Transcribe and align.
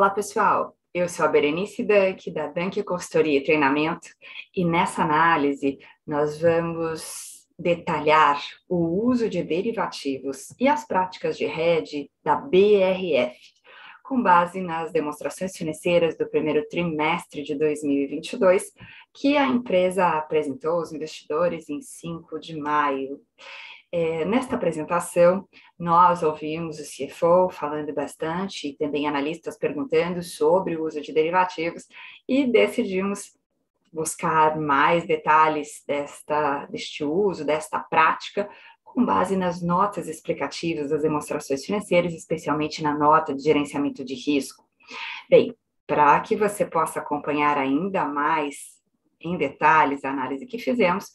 Olá, 0.00 0.08
pessoal. 0.08 0.74
Eu 0.94 1.10
sou 1.10 1.26
a 1.26 1.28
Berenice 1.28 1.84
Dunk, 1.84 2.30
da 2.30 2.46
Dunk 2.46 2.82
Consultoria 2.84 3.38
e 3.38 3.44
Treinamento, 3.44 4.08
e 4.56 4.64
nessa 4.64 5.02
análise 5.02 5.78
nós 6.06 6.40
vamos 6.40 7.46
detalhar 7.58 8.40
o 8.66 9.04
uso 9.06 9.28
de 9.28 9.42
derivativos 9.42 10.54
e 10.58 10.66
as 10.66 10.86
práticas 10.86 11.36
de 11.36 11.44
hedge 11.44 12.10
da 12.24 12.34
BRF, 12.34 13.36
com 14.02 14.22
base 14.22 14.62
nas 14.62 14.90
demonstrações 14.90 15.54
financeiras 15.54 16.16
do 16.16 16.26
primeiro 16.26 16.66
trimestre 16.70 17.42
de 17.42 17.54
2022, 17.54 18.72
que 19.12 19.36
a 19.36 19.46
empresa 19.46 20.08
apresentou 20.08 20.78
aos 20.78 20.94
investidores 20.94 21.68
em 21.68 21.82
5 21.82 22.40
de 22.40 22.58
maio. 22.58 23.20
É, 23.92 24.24
nesta 24.24 24.54
apresentação, 24.54 25.48
nós 25.78 26.22
ouvimos 26.22 26.78
o 26.78 26.84
CFO 26.84 27.50
falando 27.50 27.92
bastante 27.92 28.68
e 28.68 28.76
também 28.76 29.08
analistas 29.08 29.58
perguntando 29.58 30.22
sobre 30.22 30.76
o 30.76 30.84
uso 30.84 31.00
de 31.00 31.12
derivativos 31.12 31.88
e 32.28 32.46
decidimos 32.46 33.36
buscar 33.92 34.56
mais 34.60 35.04
detalhes 35.04 35.82
desta, 35.86 36.66
deste 36.66 37.02
uso, 37.02 37.44
desta 37.44 37.80
prática, 37.80 38.48
com 38.84 39.04
base 39.04 39.36
nas 39.36 39.60
notas 39.60 40.08
explicativas 40.08 40.90
das 40.90 41.02
demonstrações 41.02 41.64
financeiras, 41.64 42.14
especialmente 42.14 42.82
na 42.82 42.96
nota 42.96 43.34
de 43.34 43.42
gerenciamento 43.42 44.04
de 44.04 44.14
risco. 44.14 44.64
Bem, 45.28 45.54
para 45.86 46.20
que 46.20 46.36
você 46.36 46.64
possa 46.64 47.00
acompanhar 47.00 47.58
ainda 47.58 48.04
mais 48.04 48.80
em 49.20 49.36
detalhes 49.36 50.04
a 50.04 50.10
análise 50.10 50.46
que 50.46 50.58
fizemos, 50.58 51.10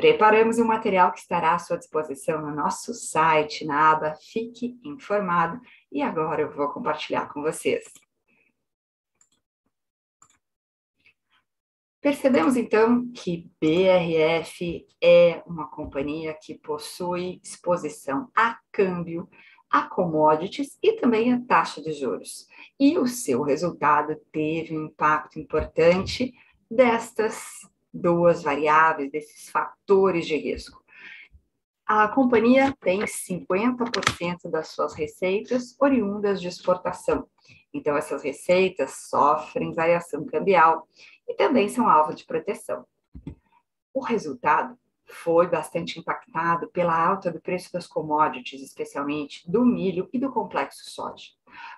Preparamos 0.00 0.58
um 0.58 0.64
material 0.64 1.12
que 1.12 1.18
estará 1.18 1.54
à 1.54 1.58
sua 1.58 1.76
disposição 1.76 2.40
no 2.40 2.54
nosso 2.54 2.94
site, 2.94 3.66
na 3.66 3.90
aba 3.90 4.14
Fique 4.14 4.80
Informado, 4.82 5.60
e 5.92 6.00
agora 6.00 6.40
eu 6.40 6.50
vou 6.50 6.70
compartilhar 6.70 7.30
com 7.30 7.42
vocês. 7.42 7.84
Percebemos 12.00 12.56
então 12.56 13.12
que 13.12 13.46
BRF 13.60 14.86
é 15.02 15.42
uma 15.44 15.68
companhia 15.68 16.32
que 16.32 16.54
possui 16.54 17.38
exposição 17.44 18.30
a 18.34 18.58
câmbio, 18.72 19.28
a 19.68 19.82
commodities 19.82 20.78
e 20.82 20.94
também 20.94 21.30
a 21.30 21.42
taxa 21.42 21.82
de 21.82 21.92
juros. 21.92 22.46
E 22.80 22.96
o 22.96 23.06
seu 23.06 23.42
resultado 23.42 24.16
teve 24.32 24.74
um 24.74 24.86
impacto 24.86 25.38
importante 25.38 26.32
destas 26.70 27.68
duas 27.92 28.42
variáveis, 28.42 29.10
desses 29.10 29.48
fatores 29.50 30.26
de 30.26 30.36
risco. 30.36 30.82
A 31.86 32.06
companhia 32.06 32.72
tem 32.80 33.00
50% 33.00 34.48
das 34.48 34.68
suas 34.68 34.94
receitas 34.94 35.74
oriundas 35.80 36.40
de 36.40 36.46
exportação. 36.46 37.26
Então, 37.74 37.96
essas 37.96 38.22
receitas 38.22 39.08
sofrem 39.08 39.74
variação 39.74 40.24
cambial 40.24 40.86
e 41.28 41.34
também 41.34 41.68
são 41.68 41.88
alvo 41.88 42.14
de 42.14 42.24
proteção. 42.24 42.86
O 43.92 44.00
resultado 44.04 44.78
foi 45.04 45.48
bastante 45.48 45.98
impactado 45.98 46.68
pela 46.68 46.96
alta 46.96 47.30
do 47.30 47.40
preço 47.40 47.72
das 47.72 47.86
commodities, 47.86 48.62
especialmente 48.62 49.50
do 49.50 49.64
milho 49.64 50.08
e 50.12 50.18
do 50.18 50.30
complexo 50.30 50.88
soja. 50.88 51.30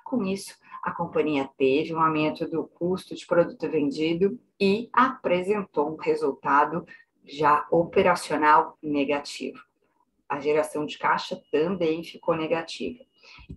Com 0.04 0.24
isso, 0.24 0.56
a 0.82 0.90
companhia 0.90 1.48
teve 1.56 1.94
um 1.94 2.00
aumento 2.00 2.48
do 2.48 2.64
custo 2.64 3.14
de 3.14 3.26
produto 3.26 3.68
vendido 3.70 4.38
e 4.60 4.90
apresentou 4.92 5.92
um 5.92 5.96
resultado 5.96 6.84
já 7.24 7.66
operacional 7.70 8.76
negativo. 8.82 9.62
A 10.28 10.40
geração 10.40 10.84
de 10.84 10.98
caixa 10.98 11.40
também 11.52 12.02
ficou 12.02 12.36
negativa. 12.36 13.04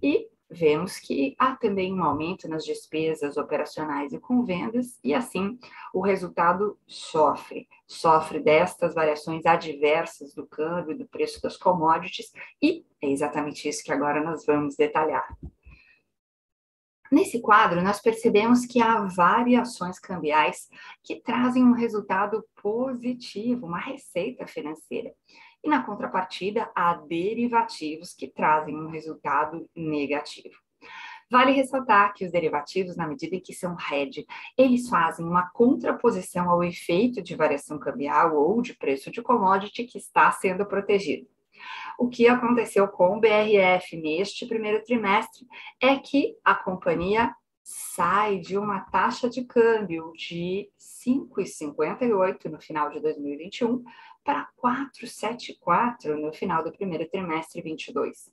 E 0.03 0.27
vemos 0.49 0.99
que 0.99 1.35
há 1.39 1.55
também 1.55 1.93
um 1.93 2.03
aumento 2.03 2.47
nas 2.47 2.63
despesas 2.63 3.37
operacionais 3.37 4.13
e 4.13 4.19
com 4.19 4.43
vendas, 4.43 4.99
e 5.03 5.13
assim 5.13 5.57
o 5.93 6.01
resultado 6.01 6.77
sofre. 6.85 7.67
Sofre 7.87 8.39
destas 8.39 8.93
variações 8.93 9.45
adversas 9.45 10.33
do 10.33 10.45
câmbio, 10.45 10.97
do 10.97 11.07
preço 11.07 11.41
das 11.41 11.57
commodities, 11.57 12.31
e 12.61 12.85
é 13.01 13.09
exatamente 13.09 13.67
isso 13.67 13.83
que 13.83 13.91
agora 13.91 14.23
nós 14.23 14.45
vamos 14.45 14.75
detalhar. 14.75 15.27
Nesse 17.15 17.39
quadro, 17.39 17.81
nós 17.81 18.01
percebemos 18.01 18.65
que 18.65 18.81
há 18.81 18.99
variações 19.05 19.97
cambiais 19.97 20.67
que 21.01 21.15
trazem 21.21 21.63
um 21.63 21.71
resultado 21.71 22.45
positivo, 22.61 23.67
uma 23.67 23.79
receita 23.79 24.45
financeira. 24.45 25.13
E 25.63 25.69
na 25.69 25.81
contrapartida, 25.81 26.69
há 26.75 26.93
derivativos 26.95 28.13
que 28.13 28.27
trazem 28.27 28.75
um 28.75 28.89
resultado 28.89 29.65
negativo. 29.73 30.57
Vale 31.31 31.53
ressaltar 31.53 32.13
que 32.13 32.25
os 32.25 32.33
derivativos, 32.33 32.97
na 32.97 33.07
medida 33.07 33.37
em 33.37 33.41
que 33.41 33.53
são 33.53 33.77
hedge, 33.89 34.25
eles 34.57 34.89
fazem 34.89 35.25
uma 35.25 35.49
contraposição 35.51 36.49
ao 36.49 36.65
efeito 36.65 37.21
de 37.21 37.33
variação 37.33 37.79
cambial 37.79 38.35
ou 38.35 38.61
de 38.61 38.75
preço 38.75 39.09
de 39.09 39.21
commodity 39.21 39.85
que 39.85 39.97
está 39.97 40.29
sendo 40.33 40.65
protegido. 40.65 41.29
O 41.97 42.09
que 42.09 42.27
aconteceu 42.27 42.87
com 42.87 43.17
o 43.17 43.19
BRF 43.19 43.95
neste 43.97 44.45
primeiro 44.45 44.83
trimestre 44.83 45.45
é 45.81 45.95
que 45.97 46.35
a 46.43 46.53
companhia 46.53 47.33
sai 47.63 48.37
de 48.37 48.57
uma 48.57 48.81
taxa 48.81 49.27
de 49.27 49.43
câmbio 49.43 50.11
de 50.13 50.69
5,58 50.79 52.45
no 52.45 52.61
final 52.61 52.91
de 52.91 52.99
2021 52.99 53.83
para 54.23 54.47
4,74 54.63 56.15
no 56.15 56.31
final 56.31 56.63
do 56.63 56.71
primeiro 56.71 57.07
trimestre 57.09 57.61
22. 57.61 58.31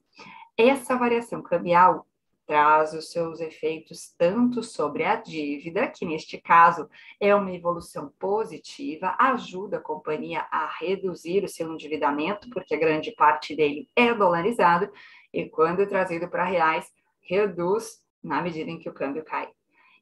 Essa 0.56 0.96
variação 0.96 1.42
cambial 1.42 2.06
traz 2.46 2.92
os 2.92 3.10
seus 3.10 3.40
efeitos 3.40 4.14
tanto 4.18 4.62
sobre 4.62 5.04
a 5.04 5.16
dívida, 5.16 5.88
que 5.88 6.04
neste 6.04 6.40
caso 6.40 6.88
é 7.20 7.34
uma 7.34 7.52
evolução 7.52 8.12
positiva, 8.18 9.16
ajuda 9.18 9.78
a 9.78 9.80
companhia 9.80 10.46
a 10.50 10.66
reduzir 10.80 11.44
o 11.44 11.48
seu 11.48 11.72
endividamento, 11.72 12.48
porque 12.50 12.76
grande 12.76 13.12
parte 13.12 13.54
dele 13.54 13.88
é 13.94 14.12
dolarizado, 14.12 14.90
e 15.32 15.48
quando 15.48 15.86
trazido 15.86 16.28
para 16.28 16.44
reais, 16.44 16.90
reduz 17.20 18.02
na 18.22 18.42
medida 18.42 18.70
em 18.70 18.78
que 18.78 18.88
o 18.88 18.94
câmbio 18.94 19.24
cai. 19.24 19.48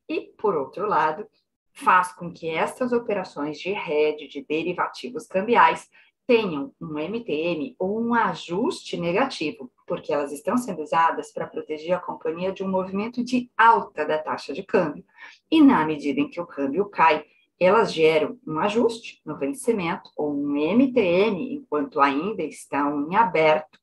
E, 0.08 0.32
por 0.36 0.56
outro 0.56 0.86
lado, 0.86 1.26
faz 1.72 2.12
com 2.12 2.32
que 2.32 2.50
estas 2.50 2.92
operações 2.92 3.58
de 3.58 3.70
hedge, 3.70 4.28
de 4.28 4.44
derivativos 4.44 5.26
cambiais, 5.26 5.88
tenham 6.26 6.72
um 6.80 6.98
MTM 6.98 7.74
ou 7.78 8.00
um 8.00 8.14
ajuste 8.14 8.96
negativo, 8.96 9.70
porque 9.86 10.12
elas 10.12 10.32
estão 10.32 10.56
sendo 10.56 10.82
usadas 10.82 11.32
para 11.32 11.46
proteger 11.46 11.92
a 11.92 12.00
companhia 12.00 12.52
de 12.52 12.62
um 12.62 12.70
movimento 12.70 13.24
de 13.24 13.50
alta 13.56 14.04
da 14.04 14.18
taxa 14.18 14.52
de 14.52 14.62
câmbio. 14.62 15.04
E 15.50 15.60
na 15.60 15.84
medida 15.84 16.20
em 16.20 16.28
que 16.28 16.40
o 16.40 16.46
câmbio 16.46 16.86
cai, 16.86 17.24
elas 17.58 17.92
geram 17.92 18.38
um 18.46 18.58
ajuste 18.58 19.20
no 19.24 19.36
vencimento 19.36 20.10
ou 20.16 20.32
um 20.32 20.56
MTM, 20.56 21.54
enquanto 21.54 22.00
ainda 22.00 22.42
estão 22.42 23.10
em 23.10 23.16
aberto, 23.16 23.78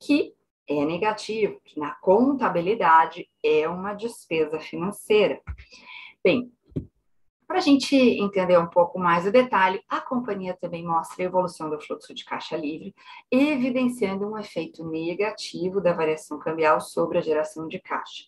que 0.00 0.34
é 0.66 0.84
negativo, 0.84 1.60
que 1.64 1.78
na 1.78 1.94
contabilidade 1.96 3.28
é 3.42 3.68
uma 3.68 3.92
despesa 3.92 4.58
financeira. 4.58 5.40
Bem, 6.22 6.50
para 7.46 7.58
a 7.58 7.60
gente 7.60 7.94
entender 7.94 8.58
um 8.58 8.66
pouco 8.66 8.98
mais 8.98 9.26
o 9.26 9.32
detalhe, 9.32 9.82
a 9.88 10.00
companhia 10.00 10.56
também 10.60 10.84
mostra 10.84 11.22
a 11.22 11.26
evolução 11.26 11.68
do 11.70 11.80
fluxo 11.80 12.14
de 12.14 12.24
caixa 12.24 12.56
livre, 12.56 12.94
evidenciando 13.30 14.26
um 14.26 14.38
efeito 14.38 14.84
negativo 14.88 15.80
da 15.80 15.92
variação 15.92 16.38
cambial 16.38 16.80
sobre 16.80 17.18
a 17.18 17.20
geração 17.20 17.68
de 17.68 17.78
caixa. 17.78 18.24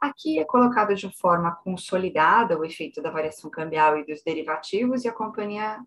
Aqui 0.00 0.38
é 0.38 0.44
colocado 0.44 0.94
de 0.94 1.10
forma 1.16 1.52
consolidada 1.56 2.58
o 2.58 2.64
efeito 2.64 3.00
da 3.00 3.10
variação 3.10 3.50
cambial 3.50 3.98
e 3.98 4.06
dos 4.06 4.22
derivativos, 4.22 5.04
e 5.04 5.08
a 5.08 5.12
companhia 5.12 5.80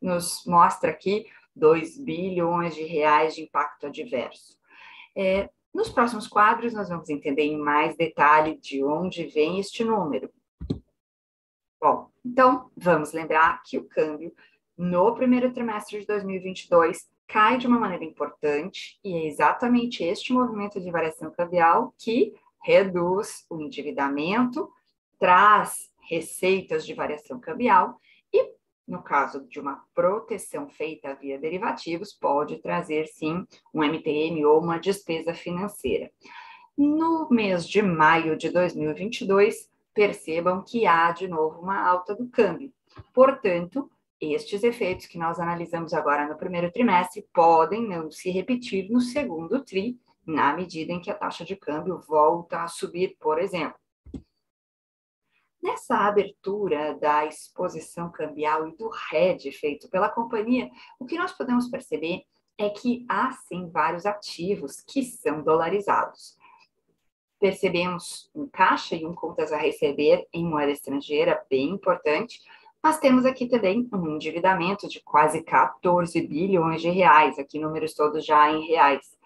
nos 0.00 0.44
mostra 0.46 0.90
aqui 0.90 1.26
2 1.54 1.98
bilhões 1.98 2.74
de 2.74 2.84
reais 2.84 3.34
de 3.34 3.42
impacto 3.42 3.86
adverso. 3.86 4.58
É, 5.16 5.50
nos 5.72 5.88
próximos 5.88 6.26
quadros, 6.26 6.74
nós 6.74 6.88
vamos 6.88 7.08
entender 7.08 7.44
em 7.44 7.58
mais 7.58 7.96
detalhe 7.96 8.58
de 8.58 8.84
onde 8.84 9.26
vem 9.26 9.58
este 9.58 9.84
número. 9.84 10.30
Bom, 11.82 12.08
então 12.24 12.70
vamos 12.76 13.12
lembrar 13.12 13.60
que 13.64 13.76
o 13.76 13.82
câmbio 13.88 14.32
no 14.78 15.16
primeiro 15.16 15.52
trimestre 15.52 15.98
de 15.98 16.06
2022 16.06 17.10
cai 17.26 17.58
de 17.58 17.66
uma 17.66 17.76
maneira 17.76 18.04
importante 18.04 19.00
e 19.02 19.12
é 19.16 19.26
exatamente 19.26 20.04
este 20.04 20.32
movimento 20.32 20.80
de 20.80 20.92
variação 20.92 21.32
cambial 21.32 21.92
que 21.98 22.32
reduz 22.62 23.44
o 23.50 23.60
endividamento, 23.60 24.70
traz 25.18 25.90
receitas 26.08 26.86
de 26.86 26.94
variação 26.94 27.40
cambial 27.40 27.98
e, 28.32 28.52
no 28.86 29.02
caso 29.02 29.44
de 29.48 29.58
uma 29.58 29.84
proteção 29.92 30.68
feita 30.68 31.16
via 31.16 31.36
derivativos, 31.36 32.12
pode 32.12 32.58
trazer 32.58 33.08
sim 33.08 33.44
um 33.74 33.82
MTM 33.82 34.44
ou 34.44 34.60
uma 34.60 34.78
despesa 34.78 35.34
financeira. 35.34 36.12
No 36.78 37.28
mês 37.28 37.66
de 37.66 37.82
maio 37.82 38.36
de 38.36 38.50
2022, 38.50 39.71
percebam 39.94 40.62
que 40.62 40.86
há 40.86 41.10
de 41.12 41.28
novo 41.28 41.60
uma 41.60 41.80
alta 41.86 42.14
do 42.14 42.28
câmbio. 42.28 42.72
Portanto, 43.12 43.90
estes 44.20 44.62
efeitos 44.62 45.06
que 45.06 45.18
nós 45.18 45.40
analisamos 45.40 45.92
agora 45.92 46.28
no 46.28 46.36
primeiro 46.36 46.70
trimestre 46.70 47.26
podem 47.32 47.88
não 47.88 48.10
se 48.10 48.30
repetir 48.30 48.90
no 48.90 49.00
segundo 49.00 49.64
TRI, 49.64 49.98
na 50.24 50.54
medida 50.54 50.92
em 50.92 51.00
que 51.00 51.10
a 51.10 51.14
taxa 51.14 51.44
de 51.44 51.56
câmbio 51.56 51.98
volta 51.98 52.62
a 52.62 52.68
subir, 52.68 53.16
por 53.18 53.40
exemplo. 53.40 53.76
Nessa 55.60 55.96
abertura 55.96 56.94
da 56.94 57.24
exposição 57.24 58.10
cambial 58.10 58.68
e 58.68 58.76
do 58.76 58.88
RED 58.88 59.50
feito 59.52 59.88
pela 59.88 60.08
companhia, 60.08 60.70
o 60.98 61.04
que 61.04 61.16
nós 61.16 61.32
podemos 61.32 61.68
perceber 61.68 62.24
é 62.58 62.68
que 62.68 63.04
há 63.08 63.30
sim 63.32 63.70
vários 63.70 64.06
ativos 64.06 64.80
que 64.80 65.02
são 65.02 65.42
dolarizados. 65.42 66.36
Percebemos 67.42 68.30
um 68.32 68.46
caixa 68.46 68.94
e 68.94 69.04
um 69.04 69.12
contas 69.12 69.52
a 69.52 69.56
receber 69.56 70.28
em 70.32 70.44
moeda 70.44 70.70
estrangeira 70.70 71.44
bem 71.50 71.70
importante, 71.70 72.40
mas 72.80 73.00
temos 73.00 73.26
aqui 73.26 73.48
também 73.48 73.88
um 73.92 74.10
endividamento 74.10 74.86
de 74.86 75.00
quase 75.00 75.42
14 75.42 76.24
bilhões 76.24 76.80
de 76.80 76.88
reais, 76.88 77.40
aqui 77.40 77.58
números 77.58 77.94
todos 77.94 78.24
já 78.24 78.48
em 78.48 78.64
reais. 78.68 79.18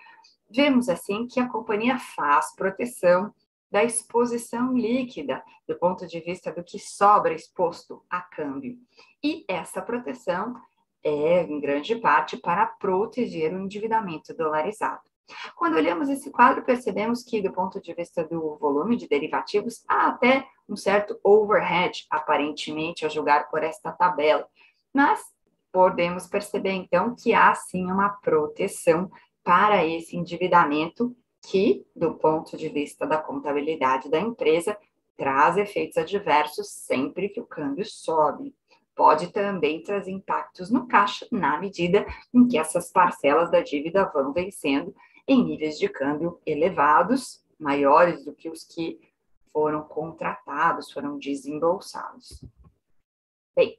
Vemos 0.49 0.89
assim 0.89 1.27
que 1.27 1.39
a 1.39 1.47
companhia 1.47 1.99
faz 1.99 2.57
proteção 2.57 3.35
da 3.71 3.85
exposição 3.85 4.73
líquida, 4.73 5.45
do 5.69 5.79
ponto 5.79 6.07
de 6.07 6.19
vista 6.21 6.51
do 6.51 6.65
que 6.65 6.79
sobra 6.79 7.35
exposto 7.35 8.03
a 8.09 8.23
câmbio. 8.23 8.79
E 9.23 9.45
essa 9.47 9.83
proteção 9.83 10.55
é, 11.05 11.43
em 11.43 11.61
grande 11.61 11.97
parte, 11.97 12.39
para 12.39 12.65
proteger 12.65 13.53
o 13.53 13.61
endividamento 13.61 14.35
dolarizado. 14.35 15.03
Quando 15.57 15.77
olhamos 15.77 16.09
esse 16.09 16.31
quadro, 16.31 16.65
percebemos 16.65 17.23
que, 17.23 17.41
do 17.41 17.53
ponto 17.53 17.81
de 17.81 17.93
vista 17.95 18.25
do 18.25 18.57
volume 18.57 18.97
de 18.97 19.09
derivativos, 19.09 19.85
há 19.89 20.09
até 20.09 20.47
um 20.69 20.77
certo 20.77 21.19
overhead, 21.23 22.07
aparentemente, 22.11 23.05
a 23.05 23.09
julgar 23.09 23.49
por 23.49 23.63
esta 23.63 23.93
tabela. 23.93 24.47
Mas 24.93 25.21
podemos 25.73 26.27
perceber, 26.27 26.73
então, 26.73 27.15
que 27.15 27.35
há 27.35 27.55
sim 27.55 27.91
uma 27.91 28.09
proteção 28.09 29.11
para 29.43 29.85
esse 29.85 30.17
endividamento 30.17 31.15
que, 31.43 31.87
do 31.95 32.15
ponto 32.15 32.57
de 32.57 32.69
vista 32.69 33.07
da 33.07 33.19
contabilidade 33.19 34.11
da 34.11 34.19
empresa, 34.19 34.77
traz 35.17 35.57
efeitos 35.57 35.97
adversos 35.97 36.69
sempre 36.69 37.29
que 37.29 37.41
o 37.41 37.47
câmbio 37.47 37.85
sobe. 37.85 38.55
Pode 38.95 39.29
também 39.29 39.83
trazer 39.83 40.11
impactos 40.11 40.71
no 40.71 40.87
caixa, 40.87 41.27
na 41.31 41.59
medida 41.59 42.07
em 42.33 42.47
que 42.49 42.59
essas 42.59 42.91
parcelas 42.91 43.51
da 43.51 43.61
dívida 43.61 44.11
vão 44.13 44.33
vencendo 44.33 44.95
em 45.27 45.45
níveis 45.45 45.79
de 45.79 45.89
câmbio 45.89 46.41
elevados, 46.47 47.45
maiores 47.59 48.25
do 48.25 48.33
que 48.33 48.49
os 48.49 48.63
que 48.63 49.01
foram 49.53 49.83
contratados, 49.83 50.93
foram 50.93 51.19
desembolsados. 51.19 52.45
Bem, 53.55 53.79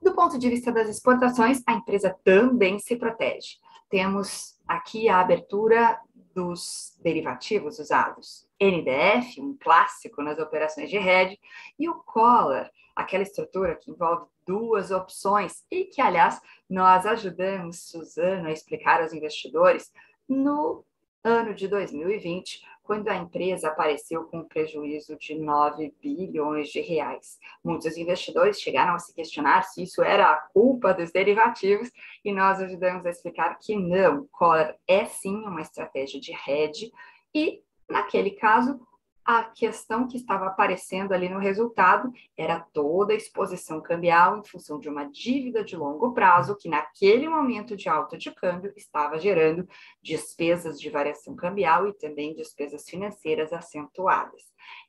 do 0.00 0.14
ponto 0.14 0.38
de 0.38 0.48
vista 0.48 0.70
das 0.70 0.88
exportações, 0.88 1.62
a 1.66 1.72
empresa 1.72 2.16
também 2.22 2.78
se 2.78 2.96
protege. 2.96 3.56
Temos 3.90 4.58
aqui 4.66 5.08
a 5.08 5.20
abertura 5.20 6.00
dos 6.34 6.96
derivativos 7.02 7.78
usados. 7.78 8.46
NDF, 8.60 9.40
um 9.40 9.56
clássico 9.56 10.22
nas 10.22 10.38
operações 10.38 10.90
de 10.90 10.96
hedge, 10.96 11.38
e 11.78 11.88
o 11.88 11.94
collar, 11.94 12.70
aquela 12.94 13.22
estrutura 13.22 13.74
que 13.74 13.90
envolve 13.90 14.26
duas 14.46 14.90
opções 14.90 15.64
e 15.70 15.84
que, 15.84 16.00
aliás, 16.00 16.40
nós 16.68 17.04
ajudamos 17.04 17.80
Suzano 17.88 18.48
a 18.48 18.52
explicar 18.52 19.02
aos 19.02 19.12
investidores 19.12 19.92
no 20.28 20.84
ano 21.22 21.54
de 21.54 21.66
2020, 21.66 22.64
quando 22.86 23.08
a 23.08 23.16
empresa 23.16 23.68
apareceu 23.68 24.24
com 24.24 24.38
um 24.38 24.44
prejuízo 24.44 25.16
de 25.16 25.34
9 25.34 25.92
bilhões 26.00 26.68
de 26.68 26.80
reais. 26.80 27.36
Muitos 27.64 27.96
investidores 27.96 28.60
chegaram 28.60 28.94
a 28.94 28.98
se 29.00 29.12
questionar 29.12 29.62
se 29.62 29.82
isso 29.82 30.02
era 30.02 30.30
a 30.30 30.36
culpa 30.36 30.94
dos 30.94 31.10
derivativos 31.10 31.90
e 32.24 32.32
nós 32.32 32.60
ajudamos 32.60 33.04
a 33.04 33.10
explicar 33.10 33.58
que 33.58 33.74
não, 33.74 34.28
collar 34.30 34.76
é 34.86 35.04
sim 35.04 35.34
uma 35.44 35.60
estratégia 35.60 36.20
de 36.20 36.32
hedge 36.32 36.92
e, 37.34 37.60
naquele 37.90 38.30
caso, 38.30 38.80
a 39.26 39.42
questão 39.42 40.06
que 40.06 40.16
estava 40.16 40.46
aparecendo 40.46 41.12
ali 41.12 41.28
no 41.28 41.40
resultado 41.40 42.12
era 42.36 42.60
toda 42.60 43.12
a 43.12 43.16
exposição 43.16 43.80
cambial 43.80 44.38
em 44.38 44.44
função 44.44 44.78
de 44.78 44.88
uma 44.88 45.04
dívida 45.04 45.64
de 45.64 45.76
longo 45.76 46.14
prazo 46.14 46.56
que, 46.56 46.68
naquele 46.68 47.28
momento 47.28 47.76
de 47.76 47.88
alta 47.88 48.16
de 48.16 48.32
câmbio, 48.32 48.72
estava 48.76 49.18
gerando 49.18 49.68
despesas 50.00 50.80
de 50.80 50.88
variação 50.88 51.34
cambial 51.34 51.88
e 51.88 51.92
também 51.92 52.36
despesas 52.36 52.88
financeiras 52.88 53.52
acentuadas. 53.52 54.42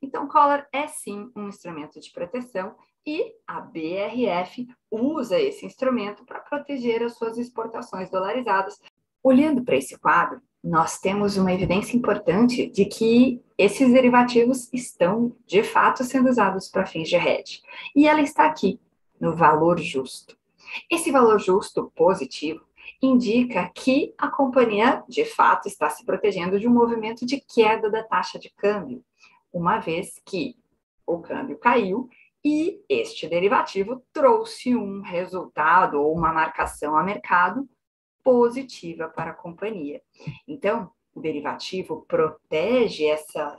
Então, 0.03 0.27
collar 0.27 0.67
é 0.71 0.85
sim 0.85 1.31
um 1.35 1.47
instrumento 1.47 1.99
de 1.99 2.11
proteção 2.11 2.75
e 3.03 3.33
a 3.47 3.59
BRF 3.59 4.67
usa 4.91 5.39
esse 5.39 5.65
instrumento 5.65 6.23
para 6.25 6.41
proteger 6.41 7.01
as 7.01 7.17
suas 7.17 7.39
exportações 7.39 8.11
dolarizadas. 8.11 8.79
Olhando 9.23 9.63
para 9.63 9.77
esse 9.77 9.97
quadro, 9.97 10.41
nós 10.63 10.99
temos 10.99 11.37
uma 11.37 11.53
evidência 11.53 11.95
importante 11.95 12.67
de 12.67 12.85
que 12.85 13.41
esses 13.57 13.91
derivativos 13.91 14.71
estão, 14.73 15.35
de 15.45 15.63
fato, 15.63 16.03
sendo 16.03 16.29
usados 16.29 16.67
para 16.67 16.85
fins 16.85 17.07
de 17.07 17.15
hedge. 17.15 17.61
E 17.95 18.07
ela 18.07 18.21
está 18.21 18.45
aqui, 18.45 18.79
no 19.19 19.35
valor 19.35 19.79
justo. 19.79 20.37
Esse 20.89 21.11
valor 21.11 21.39
justo 21.39 21.91
positivo 21.95 22.65
indica 23.01 23.69
que 23.73 24.13
a 24.17 24.27
companhia, 24.27 25.03
de 25.07 25.25
fato, 25.25 25.67
está 25.67 25.89
se 25.89 26.05
protegendo 26.05 26.59
de 26.59 26.67
um 26.67 26.73
movimento 26.73 27.25
de 27.25 27.39
queda 27.39 27.89
da 27.89 28.03
taxa 28.03 28.39
de 28.39 28.49
câmbio, 28.49 29.03
uma 29.53 29.79
vez 29.79 30.21
que 30.25 30.55
o 31.05 31.19
câmbio 31.19 31.57
caiu 31.57 32.09
e 32.43 32.81
este 32.87 33.27
derivativo 33.27 34.03
trouxe 34.13 34.75
um 34.75 35.01
resultado 35.01 36.01
ou 36.01 36.15
uma 36.15 36.33
marcação 36.33 36.95
a 36.95 37.03
mercado 37.03 37.67
positiva 38.27 39.07
para 39.07 39.31
a 39.31 39.33
companhia. 39.33 40.01
Então, 40.45 40.91
o 41.15 41.21
derivativo 41.21 42.05
protege 42.09 43.05
essa 43.05 43.57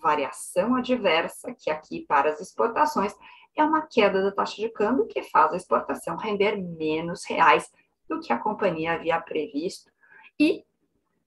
variação 0.00 0.76
adversa, 0.76 1.52
que 1.52 1.68
aqui 1.68 2.02
para 2.06 2.30
as 2.30 2.40
exportações 2.40 3.12
é 3.56 3.64
uma 3.64 3.82
queda 3.82 4.22
da 4.22 4.30
taxa 4.30 4.62
de 4.62 4.68
câmbio 4.68 5.08
que 5.08 5.20
faz 5.24 5.52
a 5.52 5.56
exportação 5.56 6.16
render 6.16 6.56
menos 6.56 7.24
reais 7.24 7.72
do 8.08 8.20
que 8.20 8.32
a 8.32 8.38
companhia 8.38 8.92
havia 8.92 9.20
previsto. 9.20 9.90
E 10.38 10.64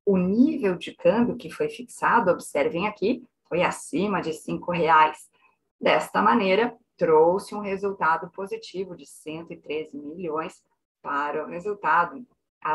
o 0.06 0.16
nível 0.16 0.78
de 0.78 0.95
câmbio 0.95 1.36
que 1.36 1.50
foi 1.50 1.68
fixado, 1.68 2.31
observem 2.31 2.88
aqui, 2.88 3.22
foi 3.50 3.63
acima 3.63 4.22
de 4.22 4.30
R$ 4.30 4.60
reais. 4.72 5.30
Desta 5.78 6.22
maneira, 6.22 6.74
trouxe 6.95 7.54
um 7.54 7.60
resultado 7.60 8.30
positivo 8.30 8.95
de 8.95 9.06
113 9.06 9.98
milhões 9.98 10.63
para 11.01 11.44
o 11.44 11.50
resultado 11.50 12.26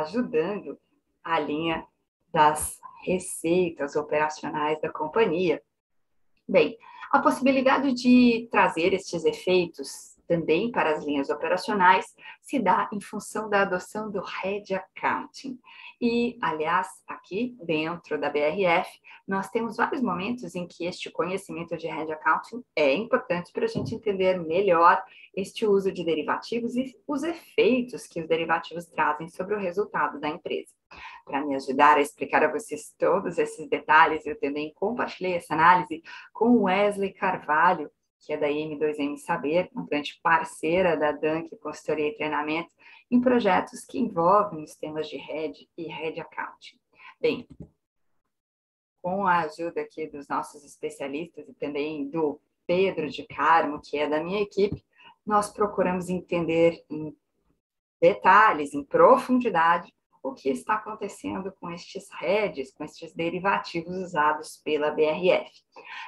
ajudando 0.01 0.79
a 1.23 1.39
linha 1.39 1.87
das 2.33 2.81
receitas 3.05 3.95
operacionais 3.97 4.81
da 4.81 4.91
companhia. 4.91 5.63
Bem, 6.49 6.79
a 7.11 7.19
possibilidade 7.19 7.93
de 7.93 8.49
trazer 8.51 8.95
estes 8.95 9.25
efeitos 9.25 10.12
também 10.33 10.71
para 10.71 10.97
as 10.97 11.05
linhas 11.05 11.29
operacionais 11.29 12.07
se 12.41 12.59
dá 12.59 12.89
em 12.91 12.99
função 12.99 13.51
da 13.51 13.63
adoção 13.63 14.11
do 14.11 14.23
Head 14.23 14.75
Accounting. 14.75 15.59
E, 16.01 16.39
aliás, 16.41 16.89
aqui 17.07 17.55
dentro 17.63 18.19
da 18.19 18.31
BRF, 18.31 18.89
nós 19.29 19.51
temos 19.51 19.77
vários 19.77 20.01
momentos 20.01 20.55
em 20.55 20.67
que 20.67 20.87
este 20.87 21.11
conhecimento 21.11 21.77
de 21.77 21.87
Head 21.87 22.11
Accounting 22.13 22.65
é 22.75 22.95
importante 22.95 23.53
para 23.53 23.67
a 23.67 23.69
gente 23.69 23.95
entender 23.95 24.41
melhor 24.41 25.05
este 25.37 25.67
uso 25.67 25.93
de 25.93 26.03
derivativos 26.03 26.77
e 26.77 26.97
os 27.07 27.23
efeitos 27.23 28.07
que 28.07 28.21
os 28.21 28.27
derivativos 28.27 28.87
trazem 28.87 29.29
sobre 29.29 29.55
o 29.55 29.59
resultado 29.59 30.19
da 30.19 30.31
empresa. 30.31 30.73
Para 31.27 31.45
me 31.45 31.55
ajudar 31.57 31.99
a 31.99 32.01
explicar 32.01 32.43
a 32.43 32.51
vocês 32.51 32.95
todos 32.99 33.37
esses 33.37 33.69
detalhes, 33.69 34.25
eu 34.25 34.39
também 34.41 34.73
compartilhei 34.75 35.35
essa 35.35 35.53
análise 35.53 36.03
com 36.33 36.63
Wesley 36.63 37.13
Carvalho, 37.13 37.91
que 38.23 38.33
é 38.33 38.37
da 38.37 38.49
M2M 38.49 39.17
Saber, 39.17 39.69
uma 39.75 39.85
grande 39.85 40.19
parceira 40.23 40.97
da 40.97 41.11
Dunk 41.11 41.55
Consultoria 41.57 42.09
e 42.09 42.15
Treinamento, 42.15 42.73
em 43.11 43.21
projetos 43.21 43.85
que 43.85 43.99
envolvem 43.99 44.63
os 44.63 44.77
temas 44.77 45.09
de 45.09 45.17
Red 45.17 45.69
e 45.77 45.89
Red 45.89 46.21
Accounting. 46.21 46.79
Bem, 47.21 47.49
com 49.03 49.27
a 49.27 49.41
ajuda 49.41 49.81
aqui 49.81 50.07
dos 50.07 50.29
nossos 50.29 50.65
especialistas 50.65 51.49
e 51.49 51.55
também 51.55 52.09
do 52.09 52.41
Pedro 52.65 53.11
de 53.11 53.27
Carmo, 53.27 53.81
que 53.81 53.99
é 53.99 54.09
da 54.09 54.23
minha 54.23 54.41
equipe, 54.41 54.85
nós 55.27 55.53
procuramos 55.53 56.09
entender 56.09 56.85
em 56.89 57.17
detalhes, 58.01 58.73
em 58.73 58.85
profundidade, 58.85 59.93
o 60.23 60.33
que 60.33 60.49
está 60.49 60.75
acontecendo 60.75 61.53
com 61.61 61.71
estes 61.71 62.09
REDs, 62.21 62.73
com 62.73 62.85
estes 62.85 63.13
derivativos 63.13 63.95
usados 63.97 64.57
pela 64.65 64.91
BRF. 64.91 65.51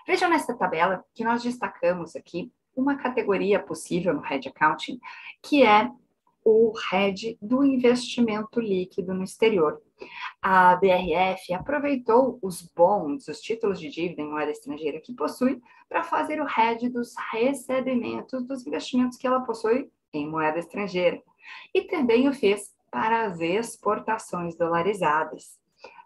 Vejam 0.06 0.30
nesta 0.30 0.56
tabela 0.56 1.04
que 1.14 1.24
nós 1.24 1.42
destacamos 1.42 2.14
aqui 2.14 2.52
uma 2.76 2.96
categoria 2.96 3.58
possível 3.58 4.14
no 4.14 4.20
RED 4.20 4.48
Accounting, 4.48 5.00
que 5.42 5.64
é 5.64 5.90
o 6.44 6.72
RED 6.90 7.38
do 7.40 7.64
investimento 7.64 8.60
líquido 8.60 9.14
no 9.14 9.24
exterior. 9.24 9.80
A 10.42 10.76
BRF 10.76 11.54
aproveitou 11.54 12.38
os 12.42 12.62
bonds, 12.62 13.26
os 13.28 13.40
títulos 13.40 13.80
de 13.80 13.88
dívida 13.88 14.20
em 14.20 14.28
moeda 14.28 14.50
estrangeira 14.50 15.00
que 15.00 15.14
possui, 15.14 15.60
para 15.88 16.04
fazer 16.04 16.40
o 16.40 16.44
RED 16.44 16.90
dos 16.90 17.14
recebimentos 17.32 18.44
dos 18.44 18.66
investimentos 18.66 19.16
que 19.16 19.26
ela 19.26 19.40
possui 19.40 19.90
em 20.12 20.28
moeda 20.28 20.58
estrangeira. 20.58 21.22
E 21.72 21.82
também 21.82 22.28
o 22.28 22.34
fez 22.34 22.73
para 22.94 23.26
as 23.26 23.40
exportações 23.40 24.56
dolarizadas. 24.56 25.58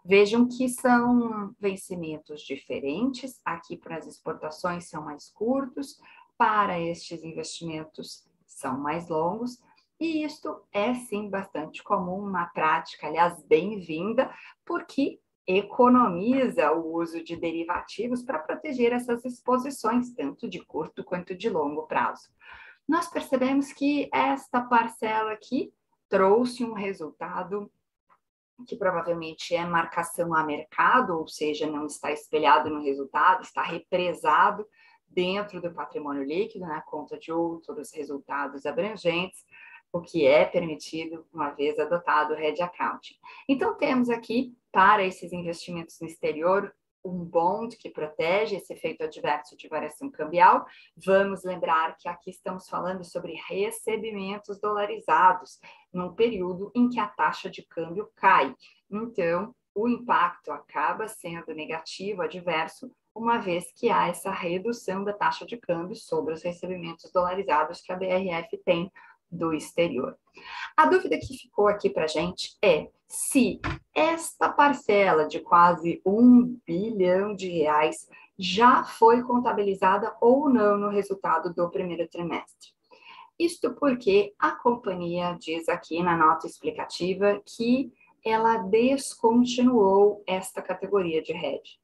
Vejam 0.03 0.47
que 0.47 0.67
são 0.67 1.53
vencimentos 1.59 2.41
diferentes. 2.41 3.39
Aqui 3.45 3.77
para 3.77 3.97
as 3.97 4.07
exportações 4.07 4.89
são 4.89 5.05
mais 5.05 5.29
curtos, 5.29 5.99
para 6.35 6.79
estes 6.79 7.23
investimentos 7.23 8.27
são 8.47 8.79
mais 8.79 9.07
longos, 9.07 9.61
e 9.99 10.23
isto 10.23 10.63
é 10.73 10.95
sim 10.95 11.29
bastante 11.29 11.83
comum, 11.83 12.23
uma 12.23 12.47
prática, 12.47 13.05
aliás, 13.05 13.39
bem-vinda, 13.43 14.33
porque 14.65 15.19
economiza 15.45 16.71
o 16.71 16.95
uso 16.95 17.23
de 17.23 17.35
derivativos 17.35 18.23
para 18.23 18.39
proteger 18.39 18.93
essas 18.93 19.23
exposições, 19.23 20.11
tanto 20.15 20.49
de 20.49 20.59
curto 20.65 21.03
quanto 21.03 21.35
de 21.35 21.51
longo 21.51 21.83
prazo. 21.83 22.29
Nós 22.87 23.07
percebemos 23.07 23.71
que 23.71 24.09
esta 24.11 24.61
parcela 24.61 25.33
aqui 25.33 25.71
trouxe 26.09 26.65
um 26.65 26.73
resultado 26.73 27.71
que 28.67 28.75
provavelmente 28.75 29.55
é 29.55 29.65
marcação 29.65 30.35
a 30.35 30.43
mercado, 30.43 31.17
ou 31.17 31.27
seja, 31.27 31.65
não 31.65 31.85
está 31.85 32.11
espelhado 32.11 32.69
no 32.69 32.81
resultado, 32.81 33.41
está 33.41 33.61
represado 33.61 34.67
dentro 35.07 35.61
do 35.61 35.73
patrimônio 35.73 36.23
líquido, 36.23 36.65
na 36.65 36.81
conta 36.81 37.17
de 37.17 37.31
outros 37.31 37.93
resultados 37.93 38.65
abrangentes, 38.65 39.45
o 39.91 40.01
que 40.01 40.25
é 40.27 40.45
permitido 40.45 41.25
uma 41.33 41.51
vez 41.51 41.79
adotado 41.79 42.33
o 42.33 42.37
Red 42.37 42.61
Accounting. 42.61 43.15
Então, 43.47 43.75
temos 43.75 44.09
aqui, 44.09 44.55
para 44.71 45.03
esses 45.03 45.31
investimentos 45.31 45.97
no 45.99 46.07
exterior, 46.07 46.73
um 47.03 47.23
bond 47.23 47.77
que 47.77 47.89
protege 47.89 48.55
esse 48.55 48.73
efeito 48.73 49.03
adverso 49.03 49.55
de 49.55 49.67
variação 49.67 50.09
cambial. 50.09 50.65
Vamos 50.95 51.43
lembrar 51.43 51.95
que 51.97 52.07
aqui 52.07 52.29
estamos 52.29 52.67
falando 52.67 53.03
sobre 53.03 53.33
recebimentos 53.47 54.59
dolarizados, 54.59 55.59
num 55.93 56.13
período 56.13 56.71
em 56.75 56.89
que 56.89 56.99
a 56.99 57.07
taxa 57.07 57.49
de 57.49 57.63
câmbio 57.63 58.09
cai. 58.15 58.55
Então, 58.91 59.55
o 59.73 59.87
impacto 59.87 60.51
acaba 60.51 61.07
sendo 61.07 61.53
negativo, 61.53 62.21
adverso, 62.21 62.91
uma 63.15 63.37
vez 63.37 63.71
que 63.75 63.89
há 63.89 64.07
essa 64.07 64.31
redução 64.31 65.03
da 65.03 65.13
taxa 65.13 65.45
de 65.45 65.57
câmbio 65.57 65.95
sobre 65.95 66.33
os 66.33 66.43
recebimentos 66.43 67.11
dolarizados 67.11 67.81
que 67.81 67.91
a 67.91 67.95
BRF 67.95 68.57
tem 68.63 68.91
do 69.31 69.53
exterior. 69.53 70.17
A 70.75 70.85
dúvida 70.85 71.17
que 71.19 71.37
ficou 71.37 71.67
aqui 71.67 71.89
para 71.89 72.05
a 72.05 72.07
gente 72.07 72.57
é 72.63 72.89
se 73.07 73.59
esta 73.99 74.47
parcela 74.47 75.27
de 75.27 75.41
quase 75.41 76.01
um 76.05 76.57
bilhão 76.65 77.35
de 77.35 77.49
reais 77.49 78.07
já 78.37 78.85
foi 78.85 79.21
contabilizada 79.23 80.15
ou 80.21 80.47
não 80.47 80.77
no 80.77 80.87
resultado 80.87 81.53
do 81.53 81.69
primeiro 81.69 82.07
trimestre. 82.07 82.69
Isto 83.37 83.73
porque 83.73 84.33
a 84.39 84.51
companhia 84.51 85.37
diz 85.37 85.67
aqui 85.67 86.01
na 86.01 86.15
nota 86.15 86.47
explicativa 86.47 87.41
que 87.45 87.91
ela 88.23 88.59
descontinuou 88.59 90.23
esta 90.25 90.61
categoria 90.61 91.21
de 91.21 91.33
hedge. 91.33 91.77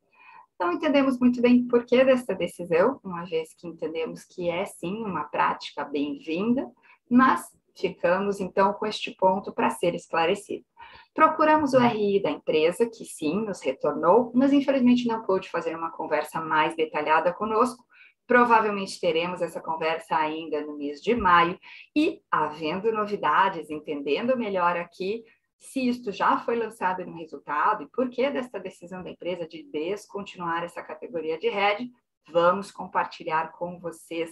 Não 0.58 0.72
entendemos 0.72 1.20
muito 1.20 1.42
bem 1.42 1.68
por 1.68 1.86
que 1.86 2.02
dessa 2.06 2.34
decisão, 2.34 2.98
uma 3.04 3.26
vez 3.26 3.54
que 3.54 3.68
entendemos 3.68 4.24
que 4.24 4.50
é 4.50 4.64
sim 4.64 5.04
uma 5.04 5.26
prática 5.26 5.84
bem-vinda, 5.84 6.72
mas 7.10 7.54
ficamos 7.76 8.40
então 8.40 8.74
com 8.74 8.86
este 8.86 9.12
ponto 9.12 9.54
para 9.54 9.70
ser 9.70 9.94
esclarecido. 9.96 10.66
Procuramos 11.14 11.74
o 11.74 11.80
RI 11.80 12.22
da 12.22 12.30
empresa, 12.30 12.86
que 12.86 13.06
sim, 13.06 13.46
nos 13.46 13.62
retornou, 13.62 14.32
mas 14.34 14.54
infelizmente 14.54 15.08
não 15.08 15.24
pôde 15.24 15.50
fazer 15.50 15.76
uma 15.76 15.92
conversa 15.92 16.42
mais 16.42 16.76
detalhada 16.76 17.34
conosco. 17.34 17.84
Provavelmente 18.28 19.00
teremos 19.00 19.42
essa 19.42 19.62
conversa 19.62 20.16
ainda 20.16 20.62
no 20.66 20.78
mês 20.78 21.00
de 21.00 21.16
maio 21.16 21.60
e, 21.96 22.22
havendo 22.32 22.92
novidades, 22.92 23.70
entendendo 23.70 24.38
melhor 24.38 24.76
aqui 24.78 25.24
se 25.60 25.88
isto 25.88 26.12
já 26.12 26.38
foi 26.40 26.56
lançado 26.56 27.06
no 27.06 27.18
resultado 27.18 27.84
e 27.84 27.90
por 27.90 28.10
que 28.10 28.30
dessa 28.30 28.60
decisão 28.60 29.04
da 29.04 29.10
empresa 29.10 29.48
de 29.48 29.64
descontinuar 29.64 30.64
essa 30.64 30.82
categoria 30.82 31.38
de 31.38 31.50
rede, 31.50 31.90
vamos 32.32 32.72
compartilhar 32.72 33.52
com 33.54 33.80
vocês 33.80 34.32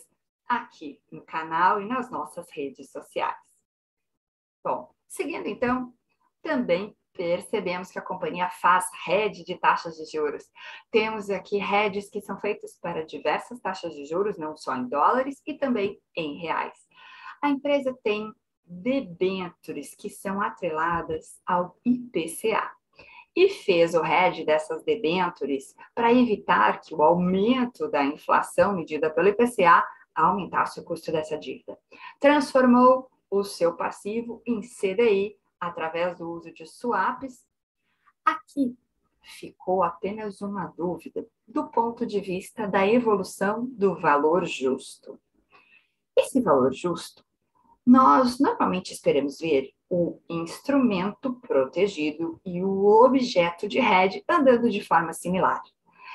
aqui 0.56 1.02
no 1.12 1.24
canal 1.24 1.82
e 1.82 1.86
nas 1.86 2.10
nossas 2.10 2.50
redes 2.52 2.92
sociais. 2.92 3.38
Bom, 4.64 4.94
seguindo 5.08 5.48
então, 5.48 5.94
também 6.42 6.96
percebemos 7.14 7.92
que 7.92 8.00
a 8.00 8.02
companhia 8.02 8.50
faz 8.50 8.86
hedge 9.08 9.44
de 9.44 9.56
taxas 9.56 9.96
de 9.96 10.06
juros. 10.06 10.50
Temos 10.92 11.30
aqui 11.30 11.62
hedges 11.62 12.10
que 12.10 12.22
são 12.22 12.40
feitos 12.40 12.78
para 12.82 13.06
diversas 13.06 13.60
taxas 13.60 13.94
de 13.94 14.06
juros, 14.06 14.38
não 14.38 14.56
só 14.56 14.76
em 14.76 14.88
dólares 14.88 15.42
e 15.46 15.54
também 15.54 16.00
em 16.16 16.38
reais. 16.40 16.74
A 17.42 17.50
empresa 17.50 17.96
tem 18.04 18.34
debêntures 18.66 19.94
que 19.96 20.10
são 20.10 20.42
atreladas 20.42 21.40
ao 21.46 21.78
IPCA 21.86 22.72
e 23.36 23.50
fez 23.50 23.94
o 23.94 24.06
hedge 24.06 24.46
dessas 24.46 24.84
debêntures 24.84 25.76
para 25.94 26.14
evitar 26.14 26.80
que 26.82 26.94
o 26.94 27.02
aumento 27.02 27.90
da 27.90 28.04
inflação 28.04 28.76
medida 28.76 29.10
pelo 29.10 29.30
IPCA 29.30 29.84
aumentasse 30.16 30.80
o 30.80 30.84
custo 30.84 31.12
dessa 31.12 31.38
dívida. 31.38 31.78
Transformou 32.20 33.10
o 33.30 33.44
seu 33.44 33.76
passivo 33.76 34.42
em 34.46 34.62
CDI 34.62 35.38
através 35.60 36.18
do 36.18 36.30
uso 36.30 36.54
de 36.54 36.66
swaps. 36.66 37.46
Aqui 38.24 38.78
ficou 39.22 39.84
apenas 39.84 40.42
uma 40.42 40.68
dúvida 40.68 41.26
do 41.48 41.68
ponto 41.70 42.06
de 42.06 42.20
vista 42.20 42.68
da 42.68 42.88
evolução 42.88 43.66
do 43.66 43.96
valor 43.96 44.46
justo. 44.46 45.20
Esse 46.16 46.42
valor 46.42 46.74
justo, 46.74 47.26
nós 47.86 48.40
normalmente 48.40 48.94
esperamos 48.94 49.40
ver 49.40 49.74
o 49.90 50.20
instrumento 50.30 51.34
protegido 51.36 52.40
e 52.46 52.64
o 52.64 52.86
objeto 52.86 53.68
de 53.68 53.80
hedge 53.80 54.24
andando 54.30 54.70
de 54.70 54.82
forma 54.82 55.14
similar. 55.14 55.62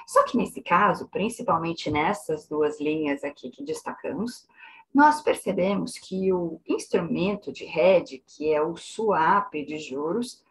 Só 0.09 0.25
que 0.25 0.39
nesse 0.39 0.63
caso, 0.63 1.07
principalmente 1.11 1.91
nessas 1.91 2.49
duas 2.49 2.81
linhas 2.81 3.23
aqui 3.23 3.51
que 3.51 3.63
destacamos, 3.63 4.49
nós 4.95 5.21
percebemos 5.21 5.99
que 5.99 6.33
o 6.33 6.63
instrumento 6.67 7.53
de 7.53 7.65
hedge, 7.67 8.25
que 8.27 8.51
é 8.51 8.63
o 8.63 8.75
swap 8.75 9.53
de 9.53 9.79
juros, 9.79 10.43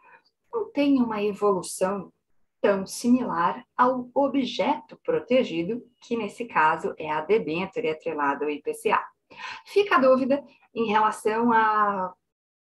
não 0.52 0.70
tem 0.70 1.02
uma 1.02 1.20
evolução 1.24 2.12
tão 2.60 2.86
similar 2.86 3.66
ao 3.76 4.08
objeto 4.14 4.96
protegido, 5.04 5.84
que 6.02 6.16
nesse 6.16 6.44
caso 6.44 6.94
é 6.96 7.10
a 7.10 7.20
debênture 7.20 7.90
atrelada 7.90 8.44
ao 8.44 8.50
IPCA. 8.52 9.04
Fica 9.66 9.96
a 9.96 10.00
dúvida 10.00 10.40
em 10.72 10.86
relação 10.86 11.52
a 11.52 12.14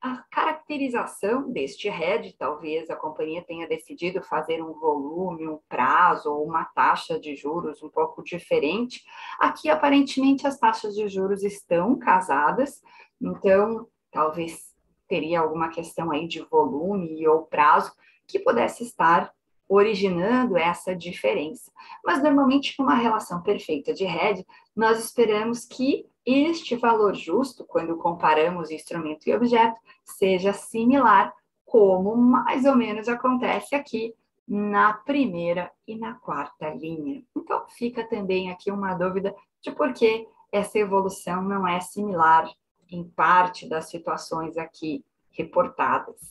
a 0.01 0.23
caracterização 0.31 1.51
deste 1.51 1.89
RED, 1.89 2.35
talvez 2.37 2.89
a 2.89 2.95
companhia 2.95 3.43
tenha 3.43 3.67
decidido 3.67 4.21
fazer 4.21 4.61
um 4.61 4.73
volume, 4.73 5.47
um 5.47 5.59
prazo 5.67 6.31
ou 6.31 6.45
uma 6.45 6.65
taxa 6.65 7.19
de 7.19 7.35
juros 7.35 7.81
um 7.81 7.89
pouco 7.89 8.23
diferente. 8.23 9.03
Aqui, 9.39 9.69
aparentemente, 9.69 10.45
as 10.45 10.59
taxas 10.59 10.93
de 10.95 11.07
juros 11.07 11.43
estão 11.43 11.97
casadas, 11.97 12.81
então 13.21 13.87
talvez 14.11 14.75
teria 15.07 15.39
alguma 15.39 15.69
questão 15.69 16.11
aí 16.11 16.27
de 16.27 16.41
volume 16.41 17.27
ou 17.27 17.43
prazo 17.43 17.91
que 18.27 18.39
pudesse 18.39 18.83
estar 18.83 19.34
originando 19.67 20.57
essa 20.57 20.95
diferença. 20.95 21.71
Mas 22.03 22.21
normalmente, 22.21 22.75
numa 22.79 22.95
relação 22.95 23.41
perfeita 23.41 23.93
de 23.93 24.05
RED, 24.05 24.45
nós 24.75 25.03
esperamos 25.03 25.65
que 25.65 26.05
este 26.25 26.75
valor 26.75 27.13
justo, 27.13 27.63
quando 27.65 27.97
comparamos 27.97 28.71
instrumento 28.71 29.27
e 29.27 29.33
objeto, 29.33 29.79
seja 30.03 30.53
similar, 30.53 31.33
como 31.65 32.15
mais 32.15 32.65
ou 32.65 32.75
menos 32.75 33.07
acontece 33.07 33.75
aqui 33.75 34.13
na 34.47 34.93
primeira 34.93 35.71
e 35.87 35.95
na 35.95 36.15
quarta 36.15 36.69
linha. 36.69 37.23
Então, 37.35 37.65
fica 37.69 38.07
também 38.07 38.51
aqui 38.51 38.71
uma 38.71 38.93
dúvida 38.93 39.35
de 39.61 39.71
por 39.71 39.93
que 39.93 40.27
essa 40.51 40.77
evolução 40.77 41.41
não 41.41 41.67
é 41.67 41.79
similar 41.79 42.49
em 42.89 43.03
parte 43.03 43.67
das 43.67 43.89
situações 43.89 44.57
aqui 44.57 45.03
reportadas. 45.31 46.29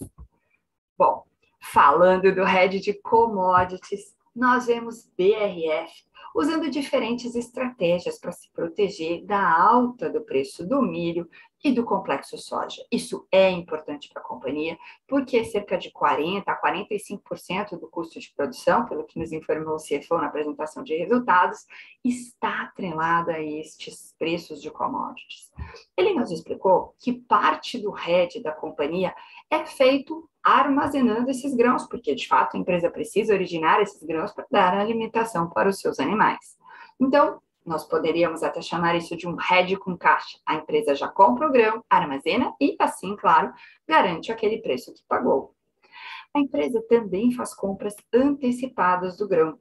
Bom, 0.97 1.25
falando 1.73 2.35
do 2.35 2.45
head 2.45 2.81
de 2.81 2.93
commodities, 2.95 4.15
nós 4.35 4.67
vemos 4.67 5.11
BRF 5.17 6.05
usando 6.35 6.69
diferentes 6.69 7.37
estratégias 7.37 8.19
para 8.19 8.33
se 8.33 8.51
proteger 8.51 9.25
da 9.25 9.57
alta 9.57 10.11
do 10.11 10.21
preço 10.21 10.67
do 10.67 10.83
milho 10.83 11.29
e 11.63 11.73
do 11.73 11.85
complexo 11.85 12.37
soja. 12.37 12.85
Isso 12.93 13.27
é 13.33 13.51
importante 13.51 14.11
para 14.13 14.21
a 14.21 14.25
companhia, 14.25 14.77
porque 15.09 15.43
cerca 15.45 15.79
de 15.79 15.91
40% 15.91 16.43
a 16.47 16.61
45% 16.61 17.79
do 17.79 17.89
custo 17.89 18.21
de 18.21 18.31
produção, 18.37 18.85
pelo 18.85 19.05
que 19.05 19.19
nos 19.19 19.33
informou 19.33 19.77
o 19.77 19.79
CFO 19.79 20.19
na 20.19 20.27
apresentação 20.27 20.83
de 20.83 20.95
resultados, 20.95 21.65
está 22.05 22.65
atrelada 22.65 23.33
a 23.33 23.43
estes 23.43 24.15
preços 24.19 24.61
de 24.61 24.71
commodities. 24.71 25.51
Ele 25.97 26.13
nos 26.13 26.31
explicou 26.31 26.95
que 26.99 27.15
parte 27.15 27.79
do 27.79 27.91
RED 27.91 28.43
da 28.43 28.53
companhia 28.53 29.15
é 29.55 29.67
feito 29.67 30.29
armazenando 30.43 31.31
esses 31.31 31.55
grãos, 31.55 31.87
porque 31.87 32.15
de 32.15 32.29
fato 32.29 32.57
a 32.57 32.61
empresa 32.61 32.91
precisa 32.91 33.33
originar 33.33 33.81
esses 33.81 34.03
grãos 34.03 34.33
para 34.33 34.47
dar 34.51 34.75
alimentação 34.77 35.49
para 35.49 35.69
os 35.69 35.79
seus 35.79 35.99
animais. 35.99 36.57
Então, 37.01 37.41
nós 37.65 37.85
poderíamos 37.85 38.43
até 38.43 38.61
chamar 38.61 38.95
isso 38.95 39.17
de 39.17 39.27
um 39.27 39.37
head 39.37 39.77
com 39.79 39.97
caixa. 39.97 40.39
A 40.45 40.57
empresa 40.57 40.95
já 40.95 41.09
compra 41.09 41.49
o 41.49 41.53
grão, 41.53 41.83
armazena 41.89 42.53
e, 42.61 42.77
assim, 42.79 43.17
claro, 43.17 43.53
garante 43.89 44.31
aquele 44.31 44.61
preço 44.61 44.93
que 44.93 45.03
pagou. 45.09 45.55
A 46.35 46.41
empresa 46.41 46.85
também 46.89 47.33
faz 47.33 47.55
compras 47.55 47.97
antecipadas 48.13 49.17
do 49.17 49.27
grão. 49.27 49.59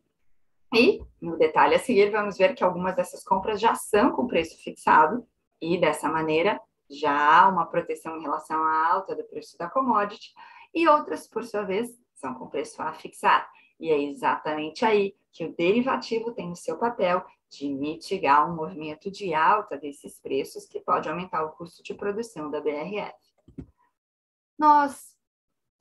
E, 0.73 1.01
no 1.21 1.38
detalhe 1.38 1.75
a 1.75 1.79
seguir, 1.79 2.09
vamos 2.12 2.38
ver 2.38 2.55
que 2.55 2.63
algumas 2.63 2.95
dessas 2.95 3.23
compras 3.23 3.62
já 3.62 3.75
são 3.75 4.12
com 4.12 4.27
preço 4.27 4.62
fixado 4.62 5.25
e, 5.62 5.79
dessa 5.79 6.09
maneira, 6.09 6.59
já 6.93 7.12
há 7.12 7.47
uma 7.50 7.65
proteção 7.65 8.17
em 8.17 8.21
relação 8.21 8.62
à 8.63 8.88
alta 8.88 9.15
do 9.15 9.23
preço 9.23 9.57
da 9.57 9.69
commodity, 9.69 10.33
e 10.73 10.88
outras, 10.88 11.27
por 11.27 11.43
sua 11.43 11.63
vez, 11.63 11.89
são 12.15 12.33
com 12.33 12.47
preço 12.47 12.81
a 12.81 12.93
fixar. 12.93 13.50
E 13.79 13.91
é 13.91 14.01
exatamente 14.01 14.85
aí 14.85 15.15
que 15.31 15.45
o 15.45 15.55
derivativo 15.55 16.31
tem 16.31 16.51
o 16.51 16.55
seu 16.55 16.77
papel 16.77 17.23
de 17.50 17.69
mitigar 17.69 18.50
um 18.50 18.55
movimento 18.55 19.12
de 19.12 19.33
alta 19.33 19.77
desses 19.77 20.19
preços 20.19 20.65
que 20.65 20.79
pode 20.79 21.07
aumentar 21.07 21.43
o 21.43 21.51
custo 21.51 21.83
de 21.83 21.93
produção 21.93 22.50
da 22.50 22.62
BRF. 22.62 23.13
Nós 24.57 25.12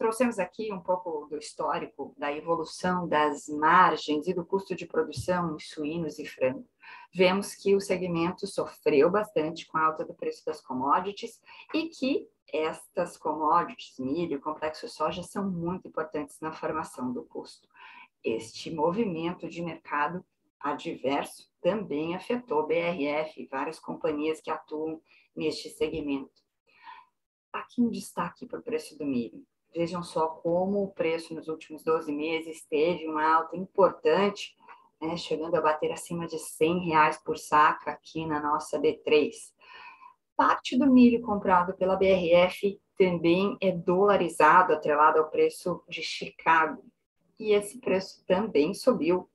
trouxemos 0.02 0.40
aqui 0.40 0.72
um 0.72 0.80
pouco 0.80 1.28
do 1.30 1.38
histórico 1.38 2.12
da 2.18 2.32
evolução 2.32 3.06
das 3.06 3.46
margens 3.46 4.26
e 4.26 4.34
do 4.34 4.44
custo 4.44 4.74
de 4.74 4.84
produção 4.84 5.54
em 5.54 5.60
suínos 5.60 6.18
e 6.18 6.26
frango. 6.26 6.68
Vemos 7.14 7.54
que 7.54 7.76
o 7.76 7.80
segmento 7.80 8.44
sofreu 8.48 9.08
bastante 9.08 9.64
com 9.64 9.78
a 9.78 9.84
alta 9.84 10.04
do 10.04 10.12
preço 10.12 10.44
das 10.44 10.60
commodities 10.60 11.40
e 11.72 11.88
que 11.88 12.28
estas 12.52 13.16
commodities, 13.16 13.96
milho, 14.00 14.40
complexo 14.40 14.88
soja, 14.88 15.22
são 15.22 15.48
muito 15.48 15.86
importantes 15.86 16.40
na 16.40 16.50
formação 16.50 17.12
do 17.12 17.22
custo. 17.22 17.68
Este 18.24 18.72
movimento 18.72 19.48
de 19.48 19.62
mercado 19.62 20.24
adverso 20.58 21.48
também 21.60 22.16
afetou 22.16 22.66
BRF 22.66 23.40
e 23.40 23.46
várias 23.46 23.78
companhias 23.78 24.40
que 24.40 24.50
atuam 24.50 25.00
neste 25.36 25.70
segmento. 25.70 26.42
Aqui 27.52 27.80
um 27.80 27.88
destaque 27.88 28.46
para 28.46 28.58
o 28.58 28.62
preço 28.62 28.98
do 28.98 29.06
milho. 29.06 29.46
Vejam 29.74 30.02
só 30.02 30.28
como 30.28 30.82
o 30.82 30.92
preço 30.92 31.34
nos 31.34 31.48
últimos 31.48 31.82
12 31.82 32.12
meses 32.12 32.64
teve 32.66 33.08
uma 33.08 33.36
alta 33.36 33.56
importante, 33.56 34.54
né, 35.00 35.16
chegando 35.16 35.54
a 35.54 35.60
bater 35.60 35.90
acima 35.90 36.26
de 36.26 36.38
100 36.38 36.86
reais 36.86 37.18
por 37.18 37.38
saca 37.38 37.90
aqui 37.90 38.26
na 38.26 38.40
nossa 38.40 38.78
B3. 38.78 39.32
Parte 40.36 40.78
do 40.78 40.86
milho 40.86 41.22
comprado 41.22 41.74
pela 41.74 41.96
BRF 41.96 42.80
também 42.98 43.56
é 43.60 43.72
dolarizado, 43.72 44.74
atrelado 44.74 45.18
ao 45.18 45.30
preço 45.30 45.82
de 45.88 46.02
Chicago, 46.02 46.84
e 47.38 47.52
esse 47.52 47.80
preço 47.80 48.24
também 48.26 48.74
subiu. 48.74 49.28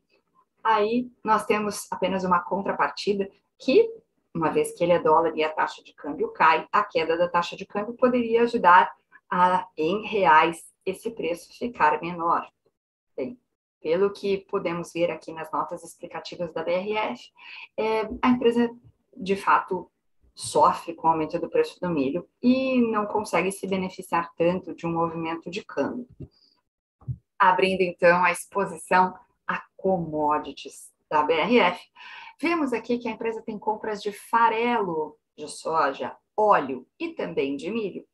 Aí 0.63 1.09
nós 1.23 1.45
temos 1.45 1.87
apenas 1.91 2.23
uma 2.23 2.39
contrapartida 2.39 3.29
que, 3.57 3.89
uma 4.33 4.51
vez 4.51 4.71
que 4.73 4.83
ele 4.83 4.93
é 4.93 4.99
dólar 4.99 5.35
e 5.35 5.43
a 5.43 5.49
taxa 5.49 5.83
de 5.83 5.93
câmbio 5.93 6.29
cai, 6.29 6.67
a 6.71 6.83
queda 6.83 7.17
da 7.17 7.27
taxa 7.27 7.55
de 7.55 7.65
câmbio 7.65 7.95
poderia 7.95 8.43
ajudar 8.43 8.95
a, 9.29 9.67
em 9.77 10.05
reais, 10.05 10.63
esse 10.85 11.11
preço 11.11 11.57
ficar 11.57 12.01
menor. 12.01 12.47
Bem, 13.15 13.39
pelo 13.81 14.11
que 14.11 14.39
podemos 14.49 14.93
ver 14.93 15.11
aqui 15.11 15.31
nas 15.31 15.51
notas 15.51 15.83
explicativas 15.83 16.53
da 16.53 16.63
BRF, 16.63 17.31
é, 17.77 18.01
a 18.21 18.29
empresa, 18.29 18.69
de 19.15 19.35
fato, 19.35 19.89
sofre 20.33 20.93
com 20.93 21.07
o 21.07 21.11
aumento 21.11 21.39
do 21.39 21.49
preço 21.49 21.79
do 21.79 21.89
milho 21.89 22.27
e 22.41 22.79
não 22.91 23.05
consegue 23.05 23.51
se 23.51 23.65
beneficiar 23.65 24.31
tanto 24.35 24.75
de 24.75 24.85
um 24.85 24.91
movimento 24.91 25.49
de 25.49 25.63
câmbio 25.65 26.07
abrindo 27.37 27.81
então 27.81 28.23
a 28.23 28.31
exposição 28.31 29.13
a 29.47 29.63
commodities 29.75 30.91
da 31.09 31.23
BRF. 31.23 31.79
Vemos 32.39 32.73
aqui 32.73 32.97
que 32.97 33.07
a 33.07 33.11
empresa 33.11 33.41
tem 33.41 33.57
compras 33.57 34.01
de 34.01 34.11
farelo 34.11 35.17
de 35.37 35.47
soja, 35.47 36.15
óleo 36.35 36.85
e 36.99 37.09
também 37.09 37.55
de 37.55 37.71
milho. 37.71 38.05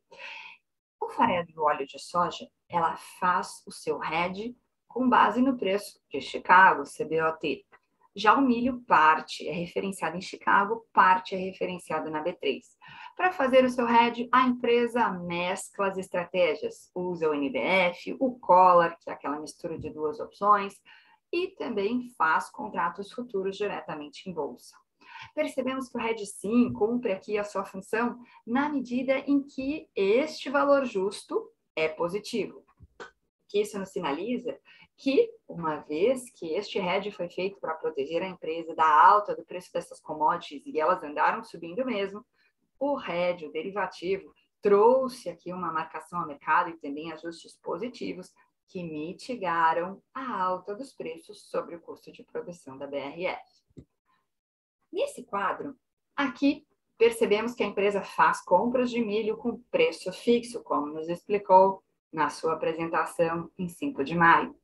O 1.03 1.09
farelo 1.09 1.49
e 1.49 1.59
o 1.59 1.63
óleo 1.63 1.85
de 1.85 1.99
soja, 1.99 2.49
ela 2.69 2.95
faz 2.95 3.61
o 3.67 3.71
seu 3.73 4.01
hedge 4.01 4.55
com 4.87 5.09
base 5.09 5.41
no 5.41 5.57
preço 5.57 5.99
de 6.09 6.21
Chicago, 6.21 6.83
CBOT. 6.83 7.65
Já 8.15 8.33
o 8.35 8.41
milho, 8.41 8.81
parte 8.87 9.45
é 9.45 9.51
referenciado 9.51 10.15
em 10.15 10.21
Chicago, 10.21 10.87
parte 10.93 11.35
é 11.35 11.37
referenciado 11.37 12.09
na 12.09 12.23
B3. 12.23 12.61
Para 13.17 13.33
fazer 13.33 13.65
o 13.65 13.69
seu 13.69 13.85
hedge, 13.85 14.29
a 14.31 14.43
empresa 14.47 15.09
mescla 15.09 15.87
as 15.87 15.97
estratégias, 15.97 16.89
usa 16.95 17.29
o 17.29 17.33
NBF, 17.33 18.15
o 18.17 18.39
collar, 18.39 18.97
que 18.97 19.09
é 19.09 19.13
aquela 19.13 19.41
mistura 19.41 19.77
de 19.77 19.89
duas 19.89 20.21
opções, 20.21 20.81
e 21.33 21.49
também 21.49 22.13
faz 22.17 22.49
contratos 22.49 23.11
futuros 23.11 23.57
diretamente 23.57 24.29
em 24.29 24.33
bolsa. 24.33 24.82
Percebemos 25.33 25.89
que 25.89 25.97
o 25.97 26.01
hedge 26.01 26.25
sim 26.25 26.71
cumpre 26.73 27.11
aqui 27.11 27.37
a 27.37 27.43
sua 27.43 27.65
função 27.65 28.19
na 28.45 28.69
medida 28.69 29.19
em 29.19 29.41
que 29.43 29.89
este 29.95 30.49
valor 30.49 30.85
justo 30.85 31.51
é 31.75 31.87
positivo. 31.87 32.63
Que 33.47 33.61
isso 33.61 33.77
nos 33.77 33.89
sinaliza 33.89 34.57
que, 34.97 35.29
uma 35.47 35.77
vez 35.77 36.29
que 36.31 36.53
este 36.53 36.79
hedge 36.79 37.11
foi 37.11 37.29
feito 37.29 37.59
para 37.59 37.73
proteger 37.73 38.21
a 38.21 38.27
empresa 38.27 38.75
da 38.75 38.87
alta 38.87 39.35
do 39.35 39.43
preço 39.43 39.71
dessas 39.73 39.99
commodities 39.99 40.65
e 40.65 40.79
elas 40.79 41.03
andaram 41.03 41.43
subindo 41.43 41.85
mesmo, 41.85 42.25
o 42.79 42.99
hedge, 42.99 43.45
o 43.45 43.51
derivativo, 43.51 44.33
trouxe 44.61 45.29
aqui 45.29 45.51
uma 45.51 45.71
marcação 45.71 46.19
ao 46.19 46.27
mercado 46.27 46.69
e 46.69 46.77
também 46.77 47.11
ajustes 47.11 47.57
positivos 47.61 48.31
que 48.67 48.81
mitigaram 48.81 50.01
a 50.13 50.41
alta 50.41 50.73
dos 50.73 50.93
preços 50.93 51.49
sobre 51.49 51.75
o 51.75 51.81
custo 51.81 52.11
de 52.11 52.23
produção 52.23 52.77
da 52.77 52.87
BRF. 52.87 53.62
Nesse 54.93 55.23
quadro, 55.23 55.75
aqui 56.15 56.67
percebemos 56.99 57.55
que 57.55 57.63
a 57.63 57.65
empresa 57.65 58.03
faz 58.03 58.41
compras 58.41 58.91
de 58.91 59.03
milho 59.03 59.35
com 59.35 59.57
preço 59.71 60.13
fixo, 60.13 60.61
como 60.61 60.85
nos 60.85 61.09
explicou 61.09 61.81
na 62.11 62.29
sua 62.29 62.53
apresentação 62.53 63.49
em 63.57 63.67
5 63.67 64.03
de 64.03 64.13
maio. 64.13 64.55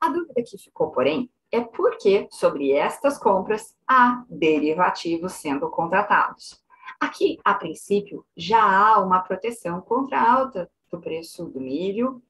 A 0.00 0.08
dúvida 0.08 0.40
que 0.46 0.56
ficou, 0.56 0.92
porém, 0.92 1.28
é 1.50 1.60
por 1.60 1.98
que 1.98 2.28
sobre 2.30 2.70
estas 2.70 3.18
compras 3.18 3.76
há 3.84 4.24
derivativos 4.30 5.32
sendo 5.32 5.68
contratados. 5.68 6.62
Aqui, 7.00 7.40
a 7.44 7.52
princípio, 7.52 8.24
já 8.36 8.62
há 8.62 9.00
uma 9.02 9.18
proteção 9.18 9.80
contra 9.80 10.16
a 10.16 10.32
alta 10.32 10.70
do 10.92 11.00
preço 11.00 11.46
do 11.46 11.60
milho 11.60 12.22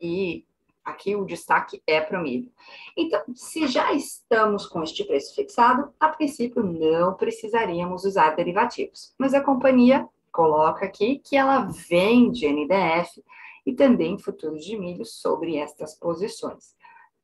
e 0.00 0.46
aqui 0.84 1.16
o 1.16 1.24
destaque 1.24 1.82
é 1.86 2.00
para 2.00 2.18
o 2.18 2.22
milho. 2.22 2.50
Então, 2.96 3.22
se 3.34 3.66
já 3.66 3.92
estamos 3.92 4.66
com 4.66 4.82
este 4.82 5.04
preço 5.04 5.34
fixado, 5.34 5.92
a 5.98 6.08
princípio 6.08 6.62
não 6.62 7.14
precisaríamos 7.14 8.04
usar 8.04 8.36
derivativos. 8.36 9.14
Mas 9.18 9.34
a 9.34 9.40
companhia 9.40 10.08
coloca 10.30 10.84
aqui 10.84 11.20
que 11.24 11.36
ela 11.36 11.60
vende 11.88 12.46
NDF 12.46 13.24
e 13.64 13.72
também 13.72 14.18
futuros 14.18 14.64
de 14.64 14.76
milho 14.76 15.04
sobre 15.04 15.56
estas 15.56 15.94
posições. 15.94 16.74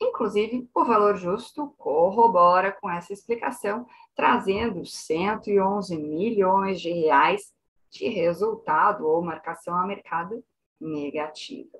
Inclusive, 0.01 0.66
o 0.75 0.85
valor 0.85 1.16
justo 1.16 1.75
corrobora 1.77 2.73
com 2.73 2.88
essa 2.88 3.12
explicação, 3.12 3.87
trazendo 4.14 4.87
111 4.87 5.99
milhões 5.99 6.81
de 6.81 6.90
reais 6.90 7.53
de 7.90 8.09
resultado 8.09 9.07
ou 9.07 9.20
marcação 9.20 9.75
a 9.75 9.87
mercado 9.87 10.42
negativa. 10.81 11.79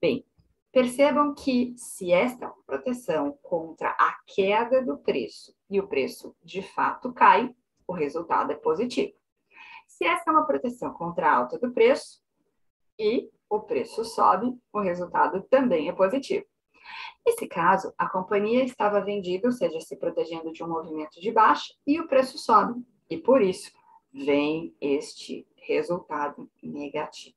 Bem, 0.00 0.24
percebam 0.72 1.34
que 1.34 1.74
se 1.76 2.12
esta 2.12 2.46
é 2.46 2.52
proteção 2.66 3.38
contra 3.42 3.90
a 3.90 4.18
queda 4.26 4.84
do 4.84 4.98
preço 4.98 5.54
e 5.70 5.80
o 5.80 5.86
preço 5.86 6.34
de 6.42 6.62
fato 6.62 7.12
cai, 7.12 7.54
o 7.86 7.92
resultado 7.92 8.52
é 8.52 8.54
positivo. 8.54 9.12
Se 9.86 10.04
esta 10.04 10.30
é 10.30 10.32
uma 10.32 10.46
proteção 10.46 10.92
contra 10.92 11.28
a 11.28 11.36
alta 11.36 11.58
do 11.58 11.72
preço 11.72 12.20
e 12.98 13.30
o 13.48 13.60
preço 13.60 14.04
sobe, 14.04 14.54
o 14.72 14.80
resultado 14.80 15.42
também 15.48 15.88
é 15.88 15.92
positivo. 15.92 16.44
Nesse 17.26 17.46
caso, 17.46 17.92
a 17.96 18.08
companhia 18.08 18.64
estava 18.64 19.00
vendida, 19.00 19.48
ou 19.48 19.52
seja, 19.52 19.80
se 19.80 19.96
protegendo 19.96 20.52
de 20.52 20.62
um 20.62 20.68
movimento 20.68 21.20
de 21.20 21.32
baixa, 21.32 21.74
e 21.86 22.00
o 22.00 22.06
preço 22.06 22.38
sobe. 22.38 22.82
E 23.08 23.16
por 23.16 23.42
isso 23.42 23.72
vem 24.12 24.74
este 24.80 25.46
resultado 25.56 26.50
negativo. 26.62 27.36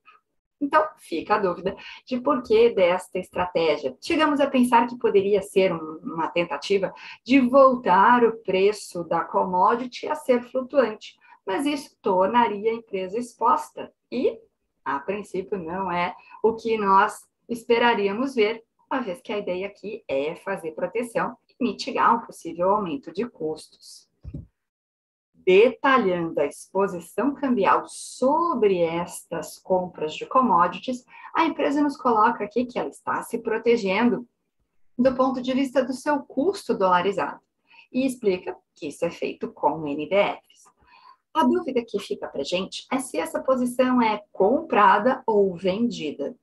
Então, 0.61 0.87
fica 0.97 1.35
a 1.35 1.39
dúvida 1.39 1.75
de 2.05 2.21
por 2.21 2.43
que 2.43 2.69
desta 2.69 3.17
estratégia. 3.17 3.97
Chegamos 3.99 4.39
a 4.39 4.49
pensar 4.49 4.87
que 4.87 4.97
poderia 4.97 5.41
ser 5.41 5.73
uma 5.73 6.27
tentativa 6.27 6.93
de 7.25 7.39
voltar 7.39 8.23
o 8.23 8.37
preço 8.43 9.03
da 9.03 9.23
commodity 9.23 10.07
a 10.07 10.15
ser 10.15 10.43
flutuante, 10.43 11.17
mas 11.45 11.65
isso 11.65 11.97
tornaria 12.01 12.71
a 12.71 12.75
empresa 12.75 13.17
exposta 13.17 13.91
e, 14.11 14.37
a 14.85 14.99
princípio, 14.99 15.57
não 15.57 15.91
é 15.91 16.15
o 16.43 16.53
que 16.53 16.77
nós 16.77 17.25
esperaríamos 17.49 18.35
ver 18.35 18.63
uma 18.91 19.01
vez 19.01 19.21
que 19.21 19.31
a 19.31 19.37
ideia 19.37 19.67
aqui 19.67 20.03
é 20.05 20.35
fazer 20.35 20.71
proteção 20.71 21.37
e 21.47 21.63
mitigar 21.63 22.13
um 22.13 22.25
possível 22.25 22.71
aumento 22.71 23.11
de 23.11 23.25
custos. 23.27 24.10
Detalhando 25.45 26.39
a 26.39 26.45
exposição 26.45 27.33
cambial 27.33 27.85
sobre 27.87 28.81
estas 28.81 29.57
compras 29.57 30.13
de 30.13 30.25
commodities, 30.25 31.05
a 31.33 31.45
empresa 31.45 31.81
nos 31.81 31.97
coloca 31.97 32.43
aqui 32.43 32.65
que 32.65 32.77
ela 32.77 32.89
está 32.89 33.23
se 33.23 33.39
protegendo 33.39 34.27
do 34.97 35.15
ponto 35.15 35.41
de 35.41 35.53
vista 35.53 35.83
do 35.83 35.93
seu 35.93 36.19
custo 36.19 36.77
dolarizado 36.77 37.39
e 37.91 38.05
explica 38.05 38.55
que 38.75 38.87
isso 38.87 39.03
é 39.03 39.09
feito 39.09 39.51
com 39.51 39.79
NDFs. 39.79 40.69
A 41.33 41.43
dúvida 41.43 41.83
que 41.87 41.97
fica 41.99 42.27
para 42.27 42.43
gente 42.43 42.85
é 42.91 42.99
se 42.99 43.17
essa 43.17 43.41
posição 43.41 44.01
é 44.01 44.23
comprada 44.31 45.23
ou 45.25 45.55
vendida. 45.55 46.35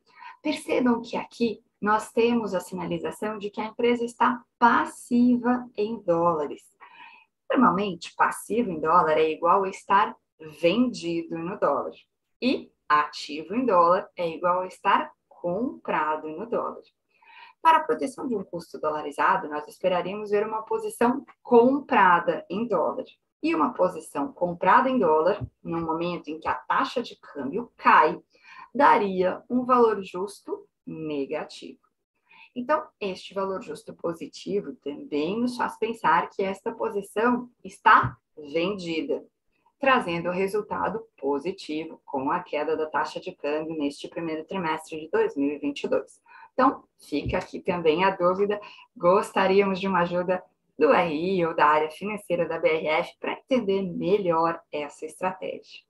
Percebam 0.42 1.02
que 1.02 1.16
aqui 1.16 1.62
nós 1.80 2.10
temos 2.10 2.54
a 2.54 2.60
sinalização 2.60 3.38
de 3.38 3.50
que 3.50 3.60
a 3.60 3.66
empresa 3.66 4.04
está 4.04 4.42
passiva 4.58 5.68
em 5.76 6.00
dólares. 6.00 6.62
Normalmente, 7.50 8.14
passivo 8.14 8.70
em 8.70 8.80
dólar 8.80 9.18
é 9.18 9.30
igual 9.30 9.64
a 9.64 9.68
estar 9.68 10.14
vendido 10.60 11.36
no 11.38 11.58
dólar. 11.58 11.92
E 12.40 12.70
ativo 12.88 13.54
em 13.54 13.64
dólar 13.64 14.08
é 14.16 14.28
igual 14.28 14.60
a 14.60 14.66
estar 14.66 15.10
comprado 15.28 16.28
no 16.28 16.48
dólar. 16.48 16.82
Para 17.60 17.78
a 17.78 17.84
proteção 17.84 18.28
de 18.28 18.36
um 18.36 18.44
custo 18.44 18.78
dolarizado, 18.78 19.48
nós 19.48 19.66
esperaríamos 19.66 20.30
ver 20.30 20.46
uma 20.46 20.62
posição 20.62 21.24
comprada 21.42 22.44
em 22.48 22.66
dólar. 22.66 23.04
E 23.42 23.54
uma 23.54 23.72
posição 23.72 24.32
comprada 24.32 24.88
em 24.88 24.98
dólar, 24.98 25.40
no 25.62 25.80
momento 25.80 26.28
em 26.28 26.40
que 26.40 26.48
a 26.48 26.54
taxa 26.54 27.02
de 27.02 27.16
câmbio 27.20 27.72
cai, 27.76 28.20
daria 28.74 29.42
um 29.48 29.64
valor 29.64 30.02
justo 30.02 30.66
negativo. 30.86 31.87
Então, 32.54 32.86
este 33.00 33.34
valor 33.34 33.62
justo 33.62 33.94
positivo 33.94 34.74
também 34.76 35.40
nos 35.40 35.56
faz 35.56 35.78
pensar 35.78 36.28
que 36.30 36.42
esta 36.42 36.72
posição 36.72 37.50
está 37.64 38.16
vendida, 38.36 39.24
trazendo 39.78 40.28
o 40.28 40.32
resultado 40.32 41.06
positivo 41.16 42.00
com 42.04 42.30
a 42.30 42.40
queda 42.40 42.76
da 42.76 42.86
taxa 42.86 43.20
de 43.20 43.32
câmbio 43.32 43.76
neste 43.76 44.08
primeiro 44.08 44.44
trimestre 44.44 45.00
de 45.00 45.08
2022. 45.10 46.20
Então, 46.52 46.82
fica 46.98 47.38
aqui 47.38 47.60
também 47.60 48.04
a 48.04 48.10
dúvida: 48.10 48.60
gostaríamos 48.96 49.78
de 49.78 49.86
uma 49.86 50.00
ajuda 50.00 50.42
do 50.78 50.92
RI 50.92 51.44
ou 51.44 51.54
da 51.54 51.66
área 51.66 51.90
financeira 51.90 52.46
da 52.46 52.58
BRF 52.58 53.16
para 53.20 53.32
entender 53.32 53.82
melhor 53.82 54.60
essa 54.72 55.04
estratégia. 55.04 55.82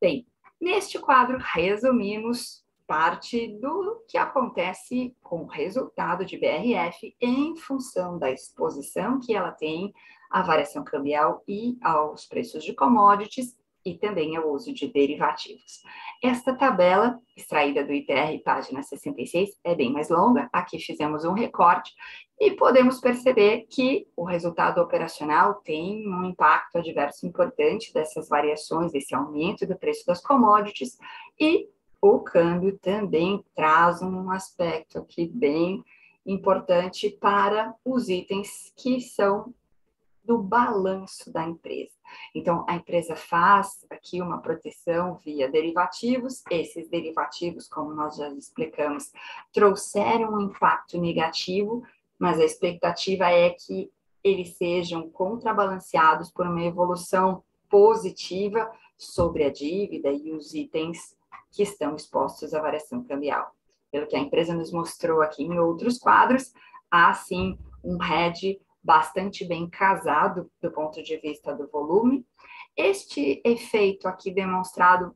Bem, 0.00 0.26
neste 0.60 0.98
quadro 0.98 1.38
resumimos 1.38 2.64
parte 2.88 3.46
do 3.60 4.02
que 4.08 4.16
acontece 4.16 5.14
com 5.22 5.42
o 5.42 5.46
resultado 5.46 6.24
de 6.24 6.38
BRF 6.38 7.14
em 7.20 7.54
função 7.54 8.18
da 8.18 8.30
exposição 8.30 9.20
que 9.20 9.34
ela 9.34 9.52
tem 9.52 9.92
à 10.30 10.40
variação 10.40 10.82
cambial 10.82 11.44
e 11.46 11.76
aos 11.82 12.24
preços 12.24 12.64
de 12.64 12.74
commodities 12.74 13.58
e 13.84 13.94
também 13.94 14.36
ao 14.36 14.50
uso 14.50 14.72
de 14.72 14.88
derivativos. 14.88 15.82
Esta 16.22 16.54
tabela, 16.54 17.20
extraída 17.36 17.84
do 17.84 17.92
ITR, 17.92 18.42
página 18.42 18.82
66, 18.82 19.50
é 19.62 19.74
bem 19.74 19.92
mais 19.92 20.08
longa. 20.08 20.48
Aqui 20.50 20.78
fizemos 20.78 21.24
um 21.24 21.32
recorte 21.32 21.92
e 22.40 22.52
podemos 22.52 23.00
perceber 23.00 23.66
que 23.70 24.06
o 24.16 24.24
resultado 24.24 24.80
operacional 24.80 25.56
tem 25.56 26.08
um 26.08 26.24
impacto 26.24 26.78
adverso 26.78 27.26
importante 27.26 27.92
dessas 27.92 28.28
variações, 28.28 28.92
desse 28.92 29.14
aumento 29.14 29.66
do 29.66 29.78
preço 29.78 30.06
das 30.06 30.22
commodities 30.22 30.96
e 31.38 31.68
o 32.00 32.20
câmbio 32.20 32.78
também 32.78 33.44
traz 33.54 34.02
um 34.02 34.30
aspecto 34.30 34.98
aqui 34.98 35.26
bem 35.26 35.84
importante 36.24 37.10
para 37.10 37.74
os 37.84 38.08
itens 38.08 38.72
que 38.76 39.00
são 39.00 39.52
do 40.22 40.36
balanço 40.36 41.32
da 41.32 41.42
empresa. 41.48 41.94
Então, 42.34 42.64
a 42.68 42.76
empresa 42.76 43.16
faz 43.16 43.86
aqui 43.88 44.20
uma 44.20 44.42
proteção 44.42 45.16
via 45.16 45.50
derivativos, 45.50 46.42
esses 46.50 46.86
derivativos, 46.90 47.66
como 47.66 47.94
nós 47.94 48.16
já 48.16 48.28
explicamos, 48.28 49.10
trouxeram 49.54 50.34
um 50.34 50.40
impacto 50.42 51.00
negativo, 51.00 51.82
mas 52.18 52.38
a 52.38 52.44
expectativa 52.44 53.30
é 53.30 53.50
que 53.50 53.90
eles 54.22 54.56
sejam 54.56 55.08
contrabalanceados 55.08 56.30
por 56.30 56.46
uma 56.46 56.62
evolução 56.62 57.42
positiva 57.70 58.70
sobre 58.98 59.44
a 59.44 59.50
dívida 59.50 60.10
e 60.10 60.32
os 60.32 60.52
itens 60.52 61.16
que 61.50 61.62
estão 61.62 61.94
expostos 61.96 62.54
à 62.54 62.60
variação 62.60 63.02
cambial. 63.04 63.52
Pelo 63.90 64.06
que 64.06 64.16
a 64.16 64.20
empresa 64.20 64.54
nos 64.54 64.70
mostrou 64.72 65.22
aqui 65.22 65.42
em 65.42 65.58
outros 65.58 65.98
quadros, 65.98 66.52
há 66.90 67.12
sim 67.14 67.58
um 67.82 68.02
hedge 68.02 68.60
bastante 68.82 69.44
bem 69.44 69.68
casado 69.68 70.50
do 70.60 70.70
ponto 70.70 71.02
de 71.02 71.16
vista 71.18 71.54
do 71.54 71.68
volume. 71.68 72.24
Este 72.76 73.40
efeito 73.44 74.06
aqui 74.06 74.30
demonstrado, 74.30 75.14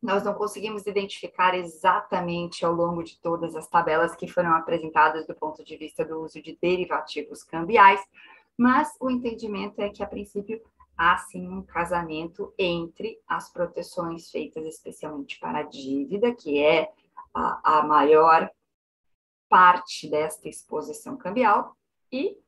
nós 0.00 0.24
não 0.24 0.34
conseguimos 0.34 0.86
identificar 0.86 1.54
exatamente 1.54 2.64
ao 2.64 2.72
longo 2.72 3.02
de 3.02 3.18
todas 3.20 3.56
as 3.56 3.68
tabelas 3.68 4.14
que 4.14 4.28
foram 4.28 4.52
apresentadas 4.54 5.26
do 5.26 5.34
ponto 5.34 5.64
de 5.64 5.76
vista 5.76 6.04
do 6.04 6.20
uso 6.20 6.42
de 6.42 6.58
derivativos 6.60 7.42
cambiais, 7.42 8.00
mas 8.56 8.94
o 9.00 9.10
entendimento 9.10 9.80
é 9.80 9.88
que, 9.88 10.02
a 10.02 10.06
princípio, 10.06 10.60
há 11.02 11.16
sim 11.16 11.48
um 11.48 11.62
casamento 11.62 12.54
entre 12.56 13.20
as 13.26 13.52
proteções 13.52 14.30
feitas 14.30 14.64
especialmente 14.64 15.40
para 15.40 15.58
a 15.58 15.62
dívida, 15.64 16.32
que 16.32 16.62
é 16.62 16.92
a, 17.34 17.78
a 17.80 17.82
maior 17.82 18.48
parte 19.48 20.08
desta 20.08 20.48
exposição 20.48 21.16
cambial, 21.16 21.76
e, 22.10 22.38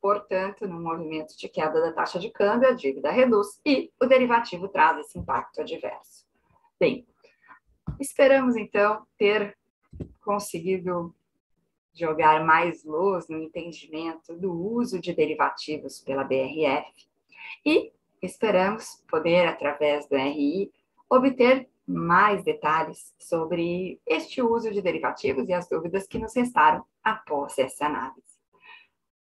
portanto, 0.00 0.66
no 0.66 0.80
movimento 0.80 1.38
de 1.38 1.48
queda 1.48 1.80
da 1.80 1.92
taxa 1.92 2.18
de 2.18 2.30
câmbio, 2.30 2.68
a 2.68 2.72
dívida 2.72 3.12
reduz 3.12 3.60
e 3.64 3.92
o 4.02 4.06
derivativo 4.06 4.66
traz 4.66 4.98
esse 4.98 5.16
impacto 5.16 5.60
adverso. 5.60 6.26
Bem, 6.80 7.06
esperamos 8.00 8.56
então 8.56 9.06
ter 9.16 9.56
conseguido 10.20 11.14
jogar 11.92 12.44
mais 12.44 12.82
luz 12.82 13.28
no 13.28 13.38
entendimento 13.38 14.34
do 14.34 14.52
uso 14.52 15.00
de 15.00 15.14
derivativos 15.14 16.00
pela 16.00 16.24
BRF 16.24 17.13
e 17.64 17.92
esperamos 18.22 19.02
poder, 19.08 19.46
através 19.46 20.08
do 20.08 20.16
RI, 20.16 20.70
obter 21.08 21.68
mais 21.86 22.42
detalhes 22.42 23.14
sobre 23.18 24.00
este 24.06 24.40
uso 24.40 24.70
de 24.70 24.80
derivativos 24.80 25.48
e 25.48 25.52
as 25.52 25.68
dúvidas 25.68 26.06
que 26.06 26.18
nos 26.18 26.34
restaram 26.34 26.84
após 27.02 27.58
essa 27.58 27.86
análise. 27.86 28.34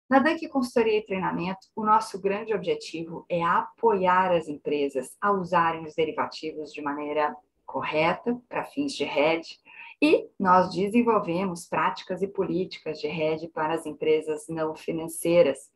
Na 0.09 0.19
Dunk 0.19 0.47
Consultoria 0.49 0.97
e 0.97 1.05
Treinamento, 1.05 1.67
o 1.75 1.85
nosso 1.85 2.19
grande 2.19 2.53
objetivo 2.53 3.25
é 3.29 3.43
apoiar 3.43 4.31
as 4.31 4.47
empresas 4.47 5.15
a 5.21 5.31
usarem 5.31 5.85
os 5.85 5.93
derivativos 5.93 6.73
de 6.73 6.81
maneira 6.81 7.35
correta 7.63 8.35
para 8.49 8.65
fins 8.65 8.93
de 8.93 9.03
hedge 9.03 9.59
e 10.01 10.27
nós 10.39 10.73
desenvolvemos 10.73 11.67
práticas 11.67 12.23
e 12.23 12.27
políticas 12.27 12.99
de 12.99 13.07
hedge 13.07 13.47
para 13.49 13.75
as 13.75 13.85
empresas 13.85 14.47
não 14.47 14.73
financeiras, 14.75 15.69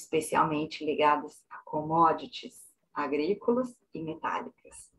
especialmente 0.00 0.84
ligadas 0.84 1.44
a 1.50 1.58
commodities 1.64 2.70
agrícolas 2.94 3.76
e 3.94 4.02
metálicas. 4.02 4.90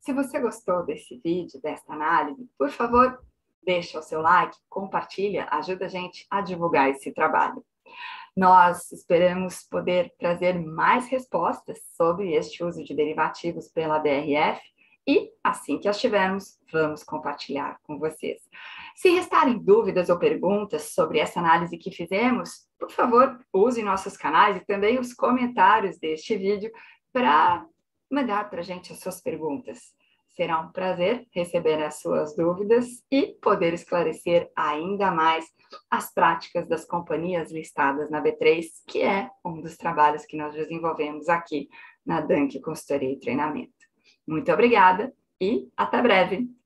Se 0.00 0.12
você 0.12 0.40
gostou 0.40 0.84
desse 0.84 1.20
vídeo, 1.22 1.60
desta 1.60 1.92
análise, 1.92 2.48
por 2.58 2.70
favor, 2.70 3.24
deixa 3.62 3.98
o 3.98 4.02
seu 4.02 4.20
like, 4.20 4.56
compartilha, 4.68 5.46
ajuda 5.50 5.86
a 5.86 5.88
gente 5.88 6.26
a 6.28 6.40
divulgar 6.40 6.90
esse 6.90 7.12
trabalho. 7.12 7.64
Nós 8.36 8.90
esperamos 8.90 9.62
poder 9.62 10.12
trazer 10.18 10.58
mais 10.58 11.06
respostas 11.06 11.80
sobre 11.96 12.32
este 12.32 12.64
uso 12.64 12.82
de 12.82 12.94
derivativos 12.94 13.68
pela 13.68 13.98
BRF 13.98 14.60
e, 15.06 15.30
assim 15.44 15.78
que 15.78 15.88
as 15.88 16.00
tivermos, 16.00 16.58
vamos 16.72 17.04
compartilhar 17.04 17.78
com 17.82 17.98
vocês. 17.98 18.40
Se 18.94 19.10
restarem 19.10 19.58
dúvidas 19.58 20.08
ou 20.08 20.18
perguntas 20.18 20.94
sobre 20.94 21.18
essa 21.18 21.40
análise 21.40 21.78
que 21.78 21.90
fizemos, 21.90 22.66
por 22.78 22.90
favor, 22.90 23.38
use 23.52 23.82
nossos 23.82 24.16
canais 24.16 24.56
e 24.56 24.66
também 24.66 24.98
os 24.98 25.14
comentários 25.14 25.98
deste 25.98 26.36
vídeo 26.36 26.70
para 27.12 27.64
mandar 28.10 28.48
para 28.50 28.60
a 28.60 28.64
gente 28.64 28.92
as 28.92 29.00
suas 29.00 29.20
perguntas. 29.20 29.78
Será 30.34 30.60
um 30.60 30.72
prazer 30.72 31.26
receber 31.30 31.82
as 31.82 32.00
suas 32.00 32.34
dúvidas 32.34 32.86
e 33.10 33.34
poder 33.42 33.74
esclarecer 33.74 34.50
ainda 34.56 35.10
mais 35.10 35.46
as 35.90 36.12
práticas 36.12 36.66
das 36.66 36.86
companhias 36.86 37.52
listadas 37.52 38.10
na 38.10 38.22
B3, 38.22 38.64
que 38.86 39.02
é 39.02 39.30
um 39.44 39.60
dos 39.60 39.76
trabalhos 39.76 40.24
que 40.24 40.36
nós 40.36 40.54
desenvolvemos 40.54 41.28
aqui 41.28 41.68
na 42.04 42.20
Dunk 42.20 42.60
Consultoria 42.60 43.12
e 43.12 43.20
Treinamento. 43.20 43.72
Muito 44.26 44.50
obrigada 44.50 45.12
e 45.40 45.68
até 45.76 46.00
breve! 46.00 46.61